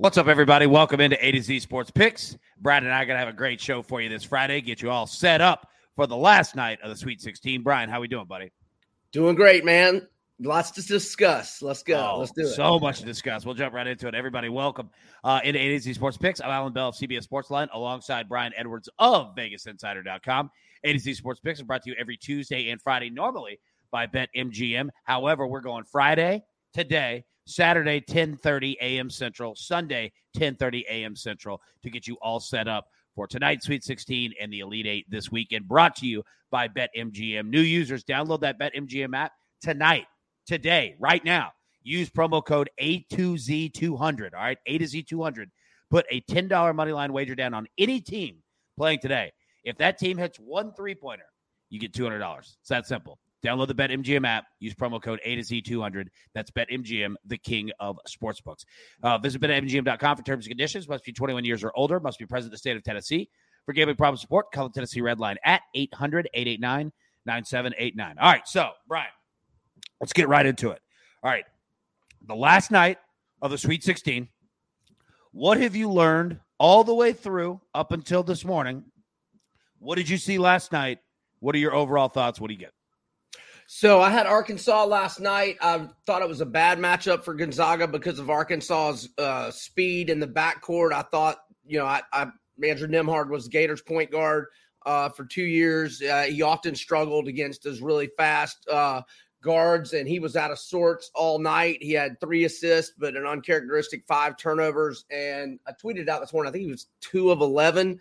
What's 0.00 0.16
up, 0.16 0.28
everybody? 0.28 0.66
Welcome 0.66 1.00
into 1.00 1.26
A 1.26 1.32
to 1.32 1.42
Z 1.42 1.58
Sports 1.58 1.90
Picks. 1.90 2.38
Brian 2.60 2.84
and 2.84 2.94
I 2.94 3.02
are 3.02 3.04
going 3.04 3.16
to 3.16 3.18
have 3.18 3.34
a 3.34 3.36
great 3.36 3.60
show 3.60 3.82
for 3.82 4.00
you 4.00 4.08
this 4.08 4.22
Friday. 4.22 4.60
Get 4.60 4.80
you 4.80 4.90
all 4.92 5.08
set 5.08 5.40
up 5.40 5.72
for 5.96 6.06
the 6.06 6.16
last 6.16 6.54
night 6.54 6.78
of 6.84 6.90
the 6.90 6.96
Sweet 6.96 7.20
16. 7.20 7.64
Brian, 7.64 7.90
how 7.90 7.98
are 7.98 8.02
we 8.02 8.06
doing, 8.06 8.26
buddy? 8.26 8.52
Doing 9.10 9.34
great, 9.34 9.64
man. 9.64 10.06
Lots 10.38 10.70
to 10.70 10.82
discuss. 10.82 11.62
Let's 11.62 11.82
go. 11.82 12.12
Oh, 12.14 12.20
Let's 12.20 12.30
do 12.30 12.42
it. 12.42 12.54
So 12.54 12.78
much 12.78 13.00
to 13.00 13.06
discuss. 13.06 13.44
We'll 13.44 13.56
jump 13.56 13.74
right 13.74 13.88
into 13.88 14.06
it. 14.06 14.14
Everybody, 14.14 14.48
welcome 14.48 14.88
uh, 15.24 15.40
into 15.42 15.58
A 15.58 15.70
to 15.70 15.80
Z 15.80 15.94
Sports 15.94 16.16
Picks. 16.16 16.40
I'm 16.40 16.50
Alan 16.50 16.72
Bell 16.72 16.90
of 16.90 16.94
CBS 16.94 17.26
Sportsline 17.26 17.66
alongside 17.72 18.28
Brian 18.28 18.52
Edwards 18.56 18.88
of 19.00 19.34
VegasInsider.com. 19.34 20.48
A 20.84 20.92
to 20.92 20.98
Z 21.00 21.14
Sports 21.14 21.40
Picks 21.40 21.58
is 21.58 21.64
brought 21.64 21.82
to 21.82 21.90
you 21.90 21.96
every 21.98 22.16
Tuesday 22.16 22.70
and 22.70 22.80
Friday, 22.80 23.10
normally 23.10 23.58
by 23.90 24.06
BetMGM. 24.06 24.90
However, 25.02 25.48
we're 25.48 25.60
going 25.60 25.82
Friday 25.82 26.44
today 26.72 27.24
Saturday 27.48 28.00
10:30 28.00 28.76
a.m. 28.80 29.08
Central, 29.08 29.56
Sunday 29.56 30.12
10:30 30.36 30.84
a.m. 30.88 31.16
Central 31.16 31.62
to 31.82 31.90
get 31.90 32.06
you 32.06 32.16
all 32.20 32.40
set 32.40 32.68
up 32.68 32.88
for 33.14 33.26
tonight's 33.26 33.66
Sweet 33.66 33.82
16 33.82 34.34
and 34.40 34.52
the 34.52 34.60
Elite 34.60 34.86
8 34.86 35.06
this 35.08 35.32
weekend. 35.32 35.66
Brought 35.66 35.96
to 35.96 36.06
you 36.06 36.22
by 36.50 36.68
BetMGM. 36.68 37.48
New 37.48 37.60
users 37.60 38.04
download 38.04 38.40
that 38.42 38.60
BetMGM 38.60 39.16
app 39.16 39.32
tonight, 39.62 40.06
today, 40.46 40.94
right 41.00 41.24
now. 41.24 41.52
Use 41.82 42.10
promo 42.10 42.44
code 42.44 42.68
A2Z200. 42.80 44.34
All 44.34 44.40
right, 44.40 44.58
A 44.66 44.78
to 44.78 44.84
Z200. 44.84 45.46
Put 45.90 46.04
a 46.10 46.20
$10 46.30 46.74
money 46.74 46.92
line 46.92 47.14
wager 47.14 47.34
down 47.34 47.54
on 47.54 47.66
any 47.78 47.98
team 47.98 48.36
playing 48.76 48.98
today. 49.00 49.32
If 49.64 49.78
that 49.78 49.98
team 49.98 50.18
hits 50.18 50.38
one 50.38 50.74
three 50.74 50.94
pointer, 50.94 51.24
you 51.70 51.80
get 51.80 51.92
$200. 51.92 52.38
It's 52.38 52.68
that 52.68 52.86
simple. 52.86 53.18
Download 53.44 53.68
the 53.68 53.74
BetMGM 53.74 54.26
app. 54.26 54.46
Use 54.58 54.74
promo 54.74 55.00
code 55.00 55.20
A 55.24 55.36
to 55.36 55.42
Z200. 55.42 56.08
That's 56.34 56.50
BetMGM, 56.50 57.14
the 57.24 57.38
king 57.38 57.70
of 57.78 57.98
sportsbooks. 58.08 58.64
Uh, 59.02 59.18
visit 59.18 59.40
BetMGM.com 59.40 60.16
for 60.16 60.22
terms 60.22 60.46
and 60.46 60.50
conditions. 60.50 60.88
Must 60.88 61.04
be 61.04 61.12
21 61.12 61.44
years 61.44 61.62
or 61.62 61.72
older. 61.74 62.00
Must 62.00 62.18
be 62.18 62.26
present 62.26 62.50
in 62.50 62.52
the 62.52 62.58
state 62.58 62.76
of 62.76 62.82
Tennessee. 62.82 63.28
For 63.64 63.72
gambling 63.72 63.96
problem 63.96 64.16
support, 64.16 64.50
call 64.50 64.68
the 64.68 64.74
Tennessee 64.74 65.02
Red 65.02 65.20
Line 65.20 65.36
at 65.44 65.60
800 65.74 66.28
889 66.32 66.92
9789. 67.26 68.16
All 68.18 68.32
right. 68.32 68.48
So, 68.48 68.70
Brian, 68.88 69.06
let's 70.00 70.12
get 70.12 70.28
right 70.28 70.46
into 70.46 70.70
it. 70.70 70.80
All 71.22 71.30
right. 71.30 71.44
The 72.26 72.34
last 72.34 72.70
night 72.70 72.98
of 73.42 73.50
the 73.50 73.58
Sweet 73.58 73.84
16. 73.84 74.28
What 75.32 75.60
have 75.60 75.76
you 75.76 75.90
learned 75.92 76.40
all 76.58 76.82
the 76.82 76.94
way 76.94 77.12
through 77.12 77.60
up 77.74 77.92
until 77.92 78.22
this 78.22 78.44
morning? 78.44 78.84
What 79.78 79.96
did 79.96 80.08
you 80.08 80.16
see 80.16 80.38
last 80.38 80.72
night? 80.72 80.98
What 81.40 81.54
are 81.54 81.58
your 81.58 81.74
overall 81.74 82.08
thoughts? 82.08 82.40
What 82.40 82.48
do 82.48 82.54
you 82.54 82.60
get? 82.60 82.72
So 83.70 84.00
I 84.00 84.08
had 84.08 84.26
Arkansas 84.26 84.86
last 84.86 85.20
night. 85.20 85.58
I 85.60 85.90
thought 86.06 86.22
it 86.22 86.28
was 86.28 86.40
a 86.40 86.46
bad 86.46 86.78
matchup 86.78 87.22
for 87.22 87.34
Gonzaga 87.34 87.86
because 87.86 88.18
of 88.18 88.30
Arkansas's 88.30 89.10
uh, 89.18 89.50
speed 89.50 90.08
in 90.08 90.18
the 90.18 90.26
backcourt. 90.26 90.94
I 90.94 91.02
thought, 91.02 91.40
you 91.66 91.78
know, 91.78 91.84
I, 91.84 92.00
I 92.10 92.28
Andrew 92.64 92.88
Nembhard 92.88 93.28
was 93.28 93.46
Gators 93.46 93.82
point 93.82 94.10
guard 94.10 94.46
uh, 94.86 95.10
for 95.10 95.26
two 95.26 95.44
years. 95.44 96.00
Uh, 96.00 96.22
he 96.22 96.40
often 96.40 96.74
struggled 96.74 97.28
against 97.28 97.62
those 97.62 97.82
really 97.82 98.08
fast 98.16 98.66
uh, 98.70 99.02
guards, 99.42 99.92
and 99.92 100.08
he 100.08 100.18
was 100.18 100.34
out 100.34 100.50
of 100.50 100.58
sorts 100.58 101.10
all 101.14 101.38
night. 101.38 101.76
He 101.82 101.92
had 101.92 102.18
three 102.20 102.46
assists, 102.46 102.94
but 102.98 103.16
an 103.16 103.26
uncharacteristic 103.26 104.02
five 104.08 104.38
turnovers. 104.38 105.04
And 105.10 105.60
I 105.66 105.72
tweeted 105.72 106.08
out 106.08 106.22
this 106.22 106.32
morning. 106.32 106.48
I 106.48 106.52
think 106.52 106.64
he 106.64 106.70
was 106.70 106.86
two 107.02 107.30
of 107.30 107.42
eleven. 107.42 108.00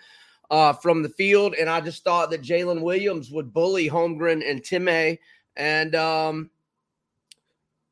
Uh, 0.50 0.72
from 0.72 1.04
the 1.04 1.10
field, 1.10 1.56
and 1.60 1.70
I 1.70 1.82
just 1.82 2.06
thought 2.06 2.30
that 2.30 2.42
Jaylin 2.42 2.82
Williams 2.82 3.30
would 3.32 3.52
bully 3.52 3.90
Holmgren 3.90 4.50
and 4.50 4.62
Timme 4.62 5.18
and 5.58 5.96
um, 5.96 6.50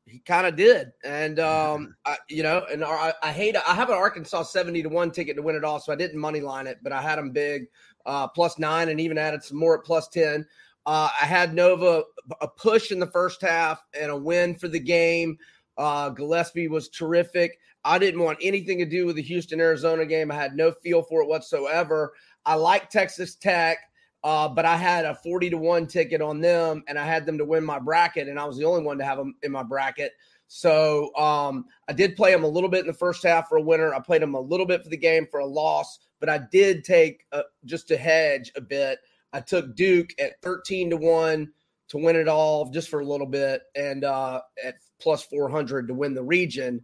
he 0.06 0.20
kind 0.20 0.46
of 0.46 0.56
did. 0.56 0.92
And 1.04 1.38
um, 1.38 1.96
I, 2.06 2.16
you 2.30 2.42
know, 2.42 2.64
and 2.72 2.82
I, 2.82 3.12
I, 3.22 3.32
hate. 3.32 3.56
I 3.56 3.74
have 3.74 3.90
an 3.90 3.96
Arkansas 3.96 4.44
seventy 4.44 4.82
to 4.82 4.88
one 4.88 5.10
ticket 5.10 5.36
to 5.36 5.42
win 5.42 5.56
it 5.56 5.64
all, 5.64 5.80
so 5.80 5.92
I 5.92 5.96
didn't 5.96 6.18
money 6.18 6.40
line 6.40 6.66
it, 6.66 6.78
but 6.82 6.92
I 6.92 7.02
had 7.02 7.18
them 7.18 7.30
big, 7.30 7.66
uh, 8.06 8.28
plus 8.28 8.58
nine, 8.58 8.88
and 8.88 9.00
even 9.00 9.18
added 9.18 9.42
some 9.42 9.58
more 9.58 9.78
at 9.78 9.84
plus 9.84 10.08
ten. 10.08 10.46
Uh, 10.86 11.08
I 11.20 11.26
had 11.26 11.52
Nova 11.52 12.04
a 12.40 12.48
push 12.48 12.92
in 12.92 13.00
the 13.00 13.08
first 13.08 13.42
half 13.42 13.82
and 14.00 14.10
a 14.10 14.16
win 14.16 14.54
for 14.54 14.68
the 14.68 14.78
game. 14.80 15.36
Uh, 15.76 16.10
Gillespie 16.10 16.68
was 16.68 16.88
terrific. 16.88 17.58
I 17.84 17.98
didn't 17.98 18.22
want 18.22 18.38
anything 18.40 18.78
to 18.78 18.84
do 18.86 19.06
with 19.06 19.16
the 19.16 19.22
Houston 19.22 19.60
Arizona 19.60 20.06
game. 20.06 20.30
I 20.30 20.36
had 20.36 20.56
no 20.56 20.70
feel 20.70 21.02
for 21.02 21.22
it 21.22 21.28
whatsoever. 21.28 22.12
I 22.44 22.54
like 22.54 22.88
Texas 22.88 23.34
Tech. 23.34 23.78
Uh, 24.26 24.48
but 24.48 24.64
I 24.64 24.76
had 24.76 25.04
a 25.04 25.14
40 25.14 25.50
to 25.50 25.56
1 25.56 25.86
ticket 25.86 26.20
on 26.20 26.40
them 26.40 26.82
and 26.88 26.98
I 26.98 27.06
had 27.06 27.24
them 27.26 27.38
to 27.38 27.44
win 27.44 27.64
my 27.64 27.78
bracket, 27.78 28.26
and 28.26 28.40
I 28.40 28.44
was 28.44 28.56
the 28.56 28.64
only 28.64 28.82
one 28.82 28.98
to 28.98 29.04
have 29.04 29.18
them 29.18 29.36
in 29.44 29.52
my 29.52 29.62
bracket. 29.62 30.14
So 30.48 31.14
um, 31.14 31.66
I 31.86 31.92
did 31.92 32.16
play 32.16 32.32
them 32.32 32.42
a 32.42 32.48
little 32.48 32.68
bit 32.68 32.80
in 32.80 32.88
the 32.88 32.92
first 32.92 33.22
half 33.22 33.48
for 33.48 33.58
a 33.58 33.62
winner. 33.62 33.94
I 33.94 34.00
played 34.00 34.22
them 34.22 34.34
a 34.34 34.40
little 34.40 34.66
bit 34.66 34.82
for 34.82 34.88
the 34.88 34.96
game 34.96 35.28
for 35.30 35.38
a 35.38 35.46
loss, 35.46 36.00
but 36.18 36.28
I 36.28 36.40
did 36.50 36.82
take 36.82 37.24
a, 37.30 37.42
just 37.66 37.86
to 37.86 37.96
hedge 37.96 38.50
a 38.56 38.60
bit. 38.60 38.98
I 39.32 39.38
took 39.38 39.76
Duke 39.76 40.10
at 40.18 40.42
13 40.42 40.90
to 40.90 40.96
1 40.96 41.52
to 41.90 41.96
win 41.96 42.16
it 42.16 42.26
all 42.26 42.68
just 42.68 42.88
for 42.88 42.98
a 42.98 43.06
little 43.06 43.28
bit 43.28 43.62
and 43.76 44.02
uh, 44.02 44.40
at 44.64 44.74
plus 45.00 45.22
400 45.22 45.86
to 45.86 45.94
win 45.94 46.14
the 46.14 46.24
region. 46.24 46.82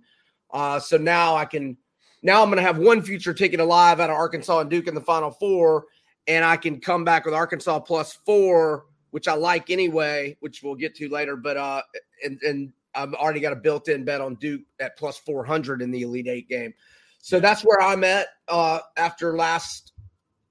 Uh, 0.53 0.79
so 0.79 0.97
now 0.97 1.35
I 1.35 1.45
can, 1.45 1.77
now 2.23 2.41
I'm 2.41 2.51
going 2.51 2.59
to 2.59 2.63
have 2.63 2.79
one 2.79 3.03
future 3.03 3.35
ticket 3.35 3.59
alive 3.59 3.99
out 3.99 4.11
of 4.11 4.17
Arkansas 4.17 4.61
and 4.61 4.71
Duke 4.71 4.87
in 4.87 4.95
the 4.95 5.01
final 5.01 5.33
four 5.33 5.87
and 6.27 6.44
I 6.44 6.56
can 6.56 6.81
come 6.81 7.05
back 7.05 7.25
with 7.25 7.34
Arkansas 7.34 7.81
plus 7.81 8.19
four, 8.25 8.87
which 9.10 9.28
I 9.28 9.34
like 9.34 9.71
anyway, 9.71 10.37
which 10.41 10.62
we'll 10.62 10.75
get 10.75 10.94
to 10.97 11.09
later. 11.09 11.37
But 11.37 11.56
uh, 11.56 11.83
and 12.25 12.41
and 12.43 12.72
I've 12.94 13.15
already 13.15 13.41
got 13.41 13.53
a 13.53 13.56
built-in 13.56 14.05
bet 14.05 14.21
on 14.21 14.37
Duke 14.37 14.62
at 14.81 14.97
plus 14.97 15.19
four 15.19 15.44
hundred 15.44 15.82
in 15.82 15.91
the 15.91 16.03
Elite 16.03 16.28
Eight 16.28 16.49
game. 16.49 16.72
So 17.21 17.41
that's 17.41 17.62
where 17.62 17.81
I'm 17.81 18.05
at 18.05 18.28
uh, 18.49 18.81
after 18.97 19.37
last 19.37 19.93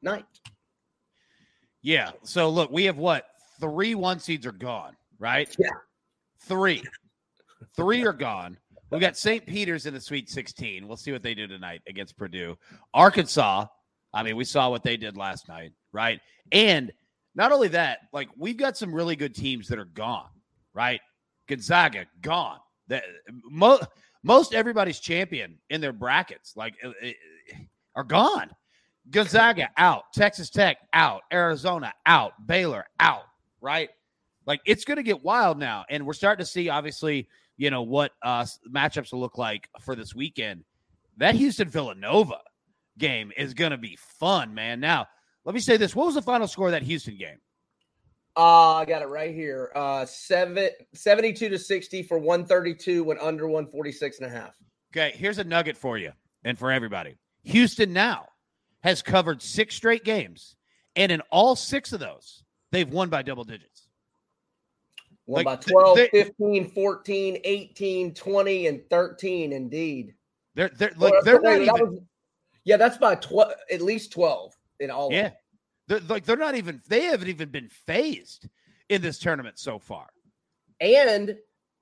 night. 0.01 0.25
Yeah. 1.81 2.11
So 2.23 2.49
look, 2.49 2.71
we 2.71 2.85
have 2.85 2.97
what 2.97 3.25
three 3.59 3.95
one 3.95 4.19
seeds 4.19 4.45
are 4.45 4.51
gone, 4.51 4.95
right? 5.19 5.53
Yeah. 5.59 5.69
Three. 6.39 6.83
Three 7.75 8.03
are 8.05 8.13
gone. 8.13 8.57
We 8.89 8.99
got 8.99 9.15
St. 9.15 9.45
Peter's 9.45 9.85
in 9.85 9.93
the 9.93 10.01
Sweet 10.01 10.29
16. 10.29 10.85
We'll 10.85 10.97
see 10.97 11.13
what 11.13 11.23
they 11.23 11.33
do 11.33 11.47
tonight 11.47 11.81
against 11.87 12.17
Purdue. 12.17 12.57
Arkansas 12.93 13.67
I 14.13 14.23
mean, 14.23 14.35
we 14.35 14.43
saw 14.43 14.69
what 14.69 14.83
they 14.83 14.97
did 14.97 15.17
last 15.17 15.47
night, 15.47 15.71
right? 15.91 16.19
And 16.51 16.91
not 17.35 17.51
only 17.51 17.69
that, 17.69 17.99
like 18.11 18.29
we've 18.37 18.57
got 18.57 18.77
some 18.77 18.93
really 18.93 19.15
good 19.15 19.33
teams 19.33 19.67
that 19.69 19.79
are 19.79 19.85
gone, 19.85 20.29
right? 20.73 20.99
Gonzaga 21.47 22.05
gone. 22.21 22.59
That 22.87 23.03
most 23.49 23.83
most 24.23 24.53
everybody's 24.53 24.99
champion 24.99 25.57
in 25.69 25.81
their 25.81 25.93
brackets 25.93 26.53
like 26.55 26.75
uh, 26.83 26.89
uh, 26.89 27.11
are 27.95 28.03
gone. 28.03 28.49
Gonzaga 29.09 29.69
out, 29.77 30.03
Texas 30.13 30.49
Tech 30.49 30.77
out, 30.93 31.21
Arizona 31.33 31.91
out, 32.05 32.33
Baylor 32.45 32.85
out, 32.99 33.23
right? 33.59 33.89
Like 34.45 34.61
it's 34.65 34.85
going 34.85 34.97
to 34.97 35.03
get 35.03 35.23
wild 35.23 35.57
now, 35.57 35.85
and 35.89 36.05
we're 36.05 36.13
starting 36.13 36.43
to 36.45 36.51
see 36.51 36.69
obviously, 36.69 37.27
you 37.57 37.69
know 37.69 37.81
what 37.83 38.11
uh 38.23 38.45
matchups 38.69 39.13
will 39.13 39.19
look 39.19 39.37
like 39.37 39.69
for 39.81 39.95
this 39.95 40.13
weekend. 40.13 40.63
That 41.17 41.35
Houston 41.35 41.69
Villanova 41.69 42.39
game 42.97 43.31
is 43.37 43.53
going 43.53 43.71
to 43.71 43.77
be 43.77 43.97
fun, 43.97 44.53
man. 44.53 44.79
Now, 44.79 45.07
let 45.45 45.55
me 45.55 45.61
say 45.61 45.77
this. 45.77 45.95
What 45.95 46.05
was 46.05 46.15
the 46.15 46.21
final 46.21 46.47
score 46.47 46.67
of 46.67 46.71
that 46.71 46.83
Houston 46.83 47.17
game? 47.17 47.37
Uh, 48.37 48.75
I 48.75 48.85
got 48.85 49.01
it 49.01 49.07
right 49.07 49.33
here. 49.33 49.71
Uh, 49.75 50.05
seven, 50.05 50.69
72 50.93 51.49
to 51.49 51.59
60 51.59 52.03
for 52.03 52.17
132 52.17 53.03
went 53.03 53.19
under 53.19 53.47
146 53.47 54.19
and 54.19 54.27
a 54.27 54.29
half. 54.29 54.55
Okay, 54.93 55.13
here's 55.15 55.37
a 55.37 55.43
nugget 55.43 55.75
for 55.75 55.97
you 55.97 56.11
and 56.43 56.57
for 56.57 56.71
everybody. 56.71 57.17
Houston 57.43 57.91
now 57.91 58.27
has 58.83 59.01
covered 59.01 59.41
six 59.41 59.75
straight 59.75 60.03
games, 60.03 60.55
and 60.95 61.11
in 61.11 61.21
all 61.29 61.55
six 61.55 61.91
of 61.93 61.99
those, 61.99 62.43
they've 62.71 62.89
won 62.89 63.09
by 63.09 63.21
double 63.21 63.43
digits. 63.43 63.89
Won 65.25 65.45
like, 65.45 65.65
by 65.65 65.71
12, 65.71 65.97
they, 65.97 66.09
15, 66.09 66.71
14, 66.71 67.37
18, 67.43 68.13
20, 68.13 68.67
and 68.67 68.89
13, 68.89 69.53
indeed. 69.53 70.13
They're 70.55 70.69
they're 70.77 70.91
like 70.97 71.13
they're 71.23 71.39
not 71.39 71.61
even, 71.61 72.05
yeah, 72.63 72.77
that's 72.77 72.97
by 72.97 73.15
twelve, 73.15 73.53
at 73.71 73.81
least 73.81 74.11
twelve 74.11 74.53
in 74.79 74.91
all. 74.91 75.11
Yeah, 75.11 75.31
they're, 75.87 76.01
like 76.01 76.25
they're 76.25 76.37
not 76.37 76.55
even. 76.55 76.81
They 76.87 77.03
haven't 77.03 77.27
even 77.27 77.49
been 77.49 77.69
phased 77.69 78.47
in 78.89 79.01
this 79.01 79.19
tournament 79.19 79.57
so 79.57 79.79
far. 79.79 80.07
And 80.79 81.37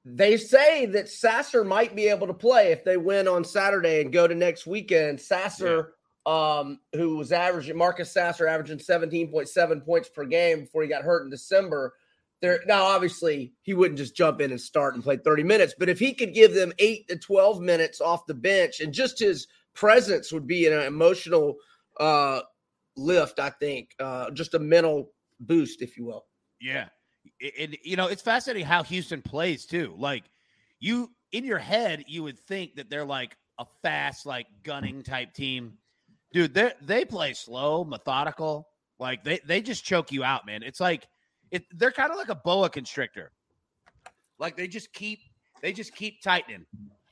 they 0.06 0.38
say 0.38 0.86
that 0.88 1.10
Sasser 1.10 1.64
might 1.64 1.96
be 1.96 2.08
able 2.08 2.28
to 2.28 2.34
play 2.34 2.72
if 2.72 2.84
they 2.84 2.98
win 2.98 3.28
on 3.28 3.44
Saturday 3.44 4.02
and 4.02 4.12
go 4.12 4.28
to 4.28 4.36
next 4.36 4.66
weekend. 4.66 5.20
Sasser, 5.20 5.94
yeah. 6.26 6.60
um, 6.60 6.80
who 6.94 7.18
was 7.18 7.32
averaging 7.32 7.78
Marcus 7.78 8.12
Sasser 8.12 8.48
averaging 8.48 8.80
seventeen 8.80 9.32
point 9.32 9.50
seven 9.50 9.82
points 9.82 10.10
per 10.10 10.26
game 10.26 10.62
before 10.62 10.84
he 10.84 10.88
got 10.88 11.04
hurt 11.04 11.24
in 11.24 11.30
December. 11.30 11.94
There 12.42 12.62
now, 12.66 12.84
obviously, 12.86 13.54
he 13.64 13.74
wouldn't 13.74 13.98
just 13.98 14.16
jump 14.16 14.40
in 14.40 14.52
and 14.52 14.62
start 14.62 14.96
and 14.96 15.04
play 15.04 15.18
30 15.18 15.44
minutes, 15.44 15.74
but 15.78 15.90
if 15.90 16.00
he 16.00 16.14
could 16.14 16.34
give 16.34 16.54
them 16.54 16.72
eight 16.80 17.10
to 17.10 17.18
12 17.18 17.60
minutes 17.60 18.00
off 18.00 18.26
the 18.28 18.34
bench 18.34 18.80
and 18.80 18.94
just 18.94 19.20
his 19.20 19.48
presence 19.80 20.32
would 20.34 20.46
be 20.46 20.68
an 20.68 20.74
emotional 20.74 21.56
uh, 22.00 22.42
lift, 22.98 23.40
I 23.40 23.50
think, 23.50 23.92
uh, 24.00 24.32
just 24.32 24.54
a 24.54 24.60
mental 24.60 25.12
boost, 25.40 25.82
if 25.82 25.98
you 25.98 26.06
will. 26.06 26.26
Yeah. 26.60 26.90
And, 27.58 27.78
you 27.84 27.96
know, 27.96 28.08
it's 28.08 28.22
fascinating 28.22 28.66
how 28.66 28.84
Houston 28.84 29.22
plays 29.22 29.66
too. 29.66 29.96
Like, 29.98 30.24
you, 30.80 31.12
in 31.32 31.46
your 31.46 31.60
head, 31.60 32.04
you 32.08 32.24
would 32.24 32.40
think 32.40 32.76
that 32.76 32.90
they're 32.90 33.06
like 33.06 33.38
a 33.60 33.66
fast, 33.82 34.26
like 34.26 34.48
gunning 34.64 35.04
type 35.04 35.34
team, 35.34 35.78
dude, 36.34 36.54
they 36.54 36.72
they 36.82 37.06
play 37.06 37.34
slow, 37.34 37.84
methodical. 37.84 38.68
Like 39.00 39.24
they 39.24 39.40
they 39.46 39.62
just 39.62 39.84
choke 39.84 40.12
you 40.12 40.24
out, 40.24 40.46
man. 40.46 40.64
It's 40.64 40.80
like 40.80 41.08
it. 41.52 41.64
They're 41.78 41.92
kind 41.92 42.12
of 42.12 42.18
like 42.18 42.30
a 42.30 42.36
boa 42.36 42.70
constrictor. 42.70 43.32
Like 44.40 44.58
they 44.58 44.68
just 44.68 44.94
keep 44.94 45.20
they 45.62 45.74
just 45.74 45.94
keep 45.96 46.22
tightening, 46.22 46.66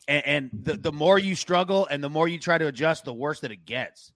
and, 0.07 0.25
and 0.25 0.50
the 0.63 0.77
the 0.77 0.92
more 0.92 1.19
you 1.19 1.36
struggle 1.36 1.88
and 1.88 2.04
the 2.04 2.09
more 2.09 2.27
you 2.27 2.39
try 2.39 2.57
to 2.57 2.68
adjust, 2.68 3.06
the 3.06 3.13
worse 3.13 3.39
that 3.42 3.51
it 3.51 3.65
gets. 3.65 4.12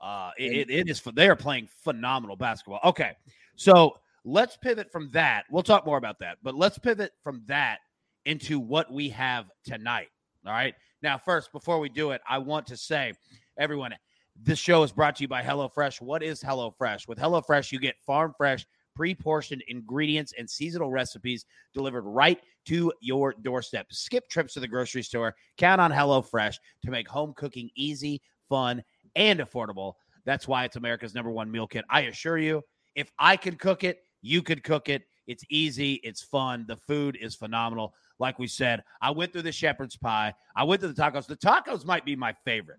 Uh, 0.00 0.30
it, 0.38 0.70
it, 0.70 0.88
is. 0.88 1.02
They 1.14 1.28
are 1.28 1.36
playing 1.36 1.68
phenomenal 1.84 2.34
basketball. 2.34 2.80
Okay, 2.84 3.12
so 3.56 3.98
let's 4.24 4.56
pivot 4.56 4.90
from 4.90 5.10
that. 5.10 5.44
We'll 5.50 5.62
talk 5.62 5.84
more 5.84 5.98
about 5.98 6.18
that, 6.20 6.38
but 6.42 6.54
let's 6.54 6.78
pivot 6.78 7.12
from 7.22 7.42
that 7.46 7.80
into 8.24 8.58
what 8.58 8.90
we 8.90 9.10
have 9.10 9.46
tonight. 9.64 10.08
All 10.46 10.52
right. 10.52 10.74
Now, 11.02 11.18
first, 11.18 11.52
before 11.52 11.80
we 11.80 11.88
do 11.88 12.10
it, 12.10 12.20
I 12.28 12.38
want 12.38 12.66
to 12.68 12.76
say, 12.76 13.12
everyone, 13.58 13.94
this 14.42 14.58
show 14.58 14.82
is 14.82 14.92
brought 14.92 15.16
to 15.16 15.22
you 15.22 15.28
by 15.28 15.42
HelloFresh. 15.42 16.00
What 16.00 16.22
is 16.22 16.42
HelloFresh? 16.42 17.08
With 17.08 17.18
HelloFresh, 17.18 17.72
you 17.72 17.78
get 17.78 17.96
farm 18.06 18.34
fresh, 18.36 18.66
pre 18.94 19.14
portioned 19.14 19.62
ingredients 19.68 20.32
and 20.38 20.48
seasonal 20.48 20.90
recipes 20.90 21.44
delivered 21.74 22.02
right 22.02 22.40
to 22.70 22.92
your 23.00 23.34
doorstep. 23.42 23.88
Skip 23.90 24.28
trips 24.28 24.54
to 24.54 24.60
the 24.60 24.68
grocery 24.68 25.02
store. 25.02 25.34
Count 25.58 25.80
on 25.80 25.90
HelloFresh 25.90 26.54
to 26.84 26.90
make 26.92 27.08
home 27.08 27.34
cooking 27.36 27.68
easy, 27.74 28.22
fun, 28.48 28.80
and 29.16 29.40
affordable. 29.40 29.94
That's 30.24 30.46
why 30.46 30.64
it's 30.64 30.76
America's 30.76 31.12
number 31.12 31.32
one 31.32 31.50
meal 31.50 31.66
kit. 31.66 31.84
I 31.90 32.02
assure 32.02 32.38
you, 32.38 32.62
if 32.94 33.10
I 33.18 33.36
could 33.36 33.58
cook 33.58 33.82
it, 33.82 34.04
you 34.22 34.40
could 34.40 34.62
cook 34.62 34.88
it. 34.88 35.02
It's 35.26 35.42
easy, 35.50 35.94
it's 36.04 36.22
fun. 36.22 36.64
The 36.68 36.76
food 36.76 37.18
is 37.20 37.34
phenomenal. 37.34 37.92
Like 38.20 38.38
we 38.38 38.46
said, 38.46 38.84
I 39.02 39.10
went 39.10 39.32
through 39.32 39.42
the 39.42 39.50
shepherd's 39.50 39.96
pie. 39.96 40.32
I 40.54 40.62
went 40.62 40.80
through 40.80 40.92
the 40.92 41.02
tacos. 41.02 41.26
The 41.26 41.36
tacos 41.36 41.84
might 41.84 42.04
be 42.04 42.14
my 42.14 42.32
favorite. 42.44 42.78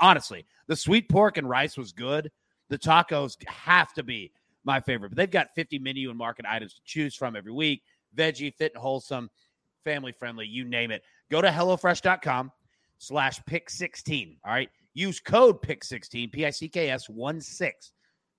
Honestly, 0.00 0.46
the 0.68 0.76
sweet 0.76 1.08
pork 1.08 1.36
and 1.36 1.48
rice 1.48 1.76
was 1.76 1.90
good. 1.90 2.30
The 2.68 2.78
tacos 2.78 3.36
have 3.48 3.92
to 3.94 4.04
be 4.04 4.30
my 4.62 4.78
favorite. 4.78 5.08
But 5.08 5.16
they've 5.16 5.28
got 5.28 5.48
50 5.56 5.80
menu 5.80 6.10
and 6.10 6.18
market 6.18 6.46
items 6.48 6.74
to 6.74 6.80
choose 6.84 7.16
from 7.16 7.34
every 7.34 7.50
week. 7.50 7.82
Veggie, 8.16 8.54
fit 8.54 8.72
and 8.74 8.82
wholesome, 8.82 9.30
family 9.84 10.12
friendly, 10.12 10.46
you 10.46 10.64
name 10.64 10.90
it. 10.90 11.02
Go 11.30 11.40
to 11.40 11.48
HelloFresh.com 11.48 12.52
slash 12.98 13.40
pick 13.46 13.70
16. 13.70 14.36
All 14.44 14.52
right. 14.52 14.70
Use 14.94 15.20
code 15.20 15.62
pick 15.62 15.84
16, 15.84 16.30
P 16.30 16.46
I 16.46 16.50
C 16.50 16.68
K 16.68 16.90
S 16.90 17.08
1 17.08 17.40
6 17.40 17.92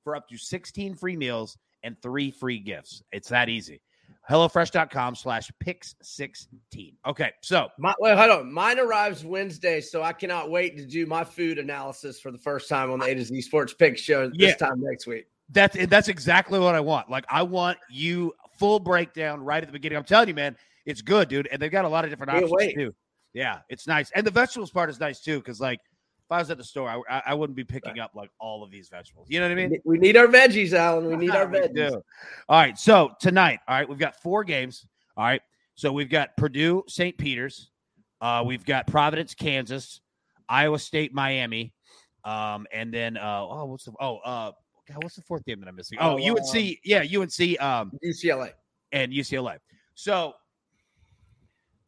for 0.03 0.15
up 0.15 0.27
to 0.29 0.37
16 0.37 0.95
free 0.95 1.17
meals 1.17 1.57
and 1.83 1.99
three 2.01 2.31
free 2.31 2.59
gifts. 2.59 3.01
It's 3.11 3.29
that 3.29 3.49
easy. 3.49 3.81
HelloFresh.com 4.29 5.15
slash 5.15 5.51
pix 5.59 5.95
16. 6.01 6.95
Okay, 7.05 7.31
so 7.41 7.67
my, 7.77 7.93
wait, 7.99 8.17
hold 8.17 8.31
on. 8.31 8.53
Mine 8.53 8.79
arrives 8.79 9.25
Wednesday, 9.25 9.81
so 9.81 10.01
I 10.01 10.13
cannot 10.13 10.49
wait 10.49 10.77
to 10.77 10.85
do 10.85 11.05
my 11.05 11.25
food 11.25 11.57
analysis 11.57 12.21
for 12.21 12.31
the 12.31 12.37
first 12.37 12.69
time 12.69 12.89
on 12.89 12.99
the 12.99 13.05
A 13.05 13.15
to 13.15 13.23
Z 13.25 13.41
Sports 13.41 13.73
Pick 13.73 13.97
show 13.97 14.29
this 14.29 14.35
yeah, 14.37 14.55
time 14.55 14.81
next 14.81 15.07
week. 15.07 15.25
That's 15.49 15.75
that's 15.87 16.07
exactly 16.07 16.57
what 16.57 16.73
I 16.73 16.79
want. 16.79 17.09
Like 17.09 17.25
I 17.29 17.43
want 17.43 17.77
you 17.89 18.33
full 18.63 18.80
breakdown 18.80 19.42
right 19.42 19.62
at 19.62 19.68
the 19.68 19.74
beginning. 19.74 19.98
I'm 19.98 20.06
telling 20.06 20.30
you, 20.30 20.33
man, 20.33 20.56
it's 20.86 21.01
good, 21.01 21.27
dude. 21.27 21.50
And 21.51 21.62
they've 21.62 21.69
got 21.69 21.83
a 21.83 21.89
lot 21.89 22.06
of 22.06 22.10
different 22.10 22.31
options 22.31 22.74
too. 22.74 22.95
Yeah, 23.33 23.60
it's 23.68 23.88
nice. 23.88 24.10
And 24.15 24.25
the 24.25 24.31
vegetables 24.31 24.71
part 24.71 24.89
is 24.89 25.01
nice 25.01 25.19
too, 25.19 25.39
because 25.39 25.60
like 25.60 25.80
if 25.80 26.31
I 26.31 26.38
was 26.38 26.50
at 26.50 26.57
the 26.57 26.63
store, 26.63 27.04
I, 27.10 27.21
I 27.25 27.33
wouldn't 27.33 27.57
be 27.57 27.65
picking 27.65 28.00
up 28.00 28.12
like 28.15 28.30
all 28.39 28.63
of 28.63 28.71
these 28.71 28.88
vegetables. 28.88 29.27
You 29.30 29.42
know 29.42 29.50
what 29.50 29.57
I 29.57 29.68
mean? 29.68 29.81
We 29.83 29.98
need 29.98 30.15
our 30.15 30.27
veggies, 30.27 30.71
Alan. 30.71 31.07
We 31.07 31.15
need 31.25 31.31
our 31.31 31.45
veggies. 31.45 31.92
All 31.92 32.01
right. 32.62 32.77
So 32.80 33.12
tonight, 33.19 33.60
all 33.68 33.75
right, 33.75 33.89
we've 33.89 34.00
got 34.00 34.15
four 34.21 34.45
games. 34.45 34.86
All 35.18 35.25
right. 35.25 35.42
So 35.75 35.92
we've 35.92 36.09
got 36.09 36.38
Purdue, 36.38 36.83
St. 36.88 37.18
Peter's. 37.18 37.69
Uh, 38.21 38.44
we've 38.45 38.63
got 38.63 38.88
Providence, 38.88 39.36
Kansas, 39.36 40.00
Iowa 40.48 40.80
State, 40.80 41.13
Miami, 41.13 41.74
um, 42.24 42.66
and 42.71 42.94
then 42.94 43.18
uh, 43.18 43.42
oh, 43.42 43.66
what's 43.66 43.83
the 43.83 43.92
oh 44.00 44.19
uh, 44.19 44.51
God, 44.88 45.03
what's 45.03 45.15
the 45.15 45.21
fourth 45.21 45.45
game 45.45 45.59
that 45.62 45.68
I'm 45.68 45.75
missing? 45.75 45.97
Oh, 46.01 46.19
oh 46.19 46.31
UNC, 46.31 46.56
uh, 46.56 46.75
yeah, 46.83 47.00
UNC, 47.00 47.62
um, 47.62 47.91
UCLA, 48.03 48.51
and 48.91 49.12
UCLA. 49.12 49.57
So 49.95 50.33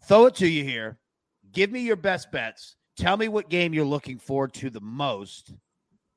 throw 0.05 0.27
it 0.27 0.35
to 0.35 0.47
you 0.47 0.63
here. 0.63 0.97
Give 1.51 1.71
me 1.71 1.81
your 1.81 1.95
best 1.95 2.31
bets 2.31 2.75
Tell 2.97 3.17
me 3.17 3.27
what 3.27 3.49
game 3.49 3.73
you're 3.73 3.85
looking 3.85 4.17
forward 4.17 4.53
to 4.55 4.69
the 4.69 4.79
most, 4.79 5.53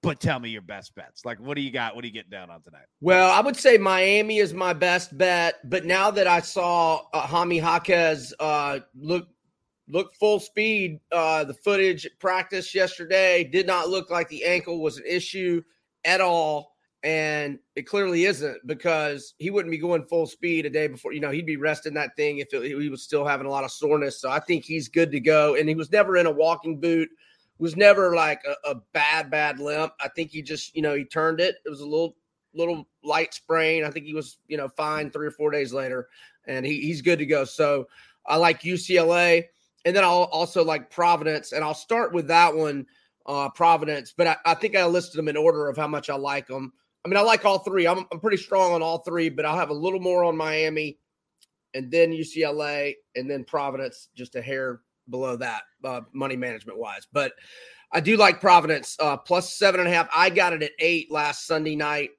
but 0.02 0.20
tell 0.20 0.38
me 0.38 0.48
your 0.50 0.62
best 0.62 0.94
bets. 0.94 1.25
Like, 1.25 1.40
what 1.40 1.56
do 1.56 1.60
you 1.60 1.72
got? 1.72 1.96
What 1.96 2.04
are 2.04 2.06
you 2.06 2.12
getting 2.12 2.30
down 2.30 2.50
on 2.50 2.62
tonight? 2.62 2.84
Well, 3.00 3.32
I 3.32 3.40
would 3.40 3.56
say 3.56 3.78
Miami 3.78 4.38
is 4.38 4.54
my 4.54 4.72
best 4.72 5.16
bet, 5.19 5.56
but 5.69 5.84
now 5.84 6.10
that 6.12 6.28
I 6.28 6.40
saw 6.40 7.02
uh, 7.12 7.20
Jaime 7.22 7.56
Jaquez 7.58 8.32
uh, 8.38 8.80
look 8.94 9.26
look 9.88 10.14
full 10.14 10.38
speed, 10.38 11.00
uh, 11.10 11.44
the 11.44 11.54
footage 11.54 12.06
practice 12.20 12.75
yesterday 12.75 13.42
did 13.42 13.66
not 13.66 13.88
look 13.88 14.10
like 14.10 14.28
the 14.28 14.44
ankle 14.44 14.80
was 14.80 14.98
an 14.98 15.04
issue 15.06 15.62
at 16.04 16.20
all 16.20 16.72
and 17.04 17.58
it 17.76 17.82
clearly 17.82 18.24
isn't 18.24 18.66
because 18.66 19.34
he 19.38 19.50
wouldn't 19.50 19.70
be 19.70 19.78
going 19.78 20.04
full 20.04 20.26
speed 20.26 20.66
a 20.66 20.70
day 20.70 20.88
before. 20.88 21.12
You 21.12 21.20
know, 21.20 21.30
he'd 21.30 21.46
be 21.46 21.56
resting 21.56 21.94
that 21.94 22.16
thing 22.16 22.38
if 22.38 22.52
it, 22.52 22.64
he 22.64 22.88
was 22.88 23.02
still 23.02 23.24
having 23.24 23.46
a 23.46 23.50
lot 23.50 23.64
of 23.64 23.70
soreness. 23.70 24.20
So 24.20 24.30
I 24.30 24.40
think 24.40 24.64
he's 24.64 24.88
good 24.88 25.12
to 25.12 25.20
go. 25.20 25.54
And 25.54 25.68
he 25.68 25.76
was 25.76 25.92
never 25.92 26.16
in 26.16 26.26
a 26.26 26.30
walking 26.30 26.80
boot. 26.80 27.08
Was 27.60 27.76
never 27.76 28.14
like 28.14 28.40
a, 28.46 28.70
a 28.70 28.74
bad 28.92 29.30
bad 29.30 29.58
limp. 29.58 29.92
I 30.00 30.08
think 30.08 30.30
he 30.30 30.42
just 30.42 30.76
you 30.76 30.82
know 30.82 30.94
he 30.94 31.04
turned 31.04 31.40
it. 31.40 31.56
It 31.64 31.68
was 31.68 31.80
a 31.80 31.86
little 31.86 32.14
little 32.54 32.86
light 33.02 33.34
sprain. 33.34 33.84
I 33.84 33.90
think 33.90 34.06
he 34.06 34.14
was 34.14 34.38
you 34.46 34.56
know 34.56 34.68
fine 34.68 35.10
three 35.10 35.26
or 35.26 35.32
four 35.32 35.50
days 35.50 35.72
later, 35.72 36.08
and 36.46 36.64
he, 36.64 36.80
he's 36.80 37.02
good 37.02 37.18
to 37.18 37.26
go. 37.26 37.44
So 37.44 37.88
I 38.26 38.36
like 38.36 38.62
UCLA, 38.62 39.44
and 39.84 39.96
then 39.96 40.04
I'll 40.04 40.28
also 40.30 40.64
like 40.64 40.88
Providence, 40.88 41.50
and 41.50 41.64
I'll 41.64 41.74
start 41.74 42.12
with 42.12 42.28
that 42.28 42.54
one, 42.54 42.86
uh, 43.28 43.50
Providence. 43.50 44.12
But 44.16 44.26
I, 44.26 44.36
I 44.46 44.54
think 44.54 44.75
I 44.75 44.84
listed 44.86 45.19
them 45.19 45.28
in 45.28 45.36
order 45.36 45.69
of 45.69 45.76
how 45.76 45.86
much 45.86 46.10
I 46.10 46.16
like 46.16 46.48
them. 46.48 46.72
I 47.04 47.08
mean, 47.08 47.16
I 47.16 47.20
like 47.20 47.44
all 47.44 47.60
three. 47.60 47.86
I'm, 47.86 48.06
I'm 48.10 48.19
pretty 48.19 48.38
strong 48.38 48.72
on 48.72 48.82
all 48.82 48.98
three, 48.98 49.28
but 49.28 49.44
I'll 49.44 49.56
have 49.56 49.70
a 49.70 49.75
little 49.75 50.00
more 50.00 50.25
on 50.25 50.36
Miami 50.36 50.98
and 51.75 51.90
then 51.90 52.10
UCLA 52.10 52.94
and 53.14 53.30
then 53.30 53.44
Providence, 53.44 54.08
just 54.16 54.34
a 54.34 54.42
hair 54.42 54.80
below 55.10 55.36
that, 55.36 55.62
uh, 55.84 56.00
money 56.12 56.36
management 56.36 56.78
wise. 56.78 57.06
But 57.12 57.32
I 57.92 58.00
do 58.00 58.16
like 58.16 58.40
Providence 58.40 58.96
uh, 59.00 59.16
plus 59.16 59.54
seven 59.54 59.80
and 59.80 59.88
a 59.88 59.92
half. 59.92 60.08
I 60.14 60.30
got 60.30 60.52
it 60.52 60.62
at 60.62 60.72
eight 60.78 61.10
last 61.10 61.46
Sunday 61.46 61.76
night. 61.76 62.10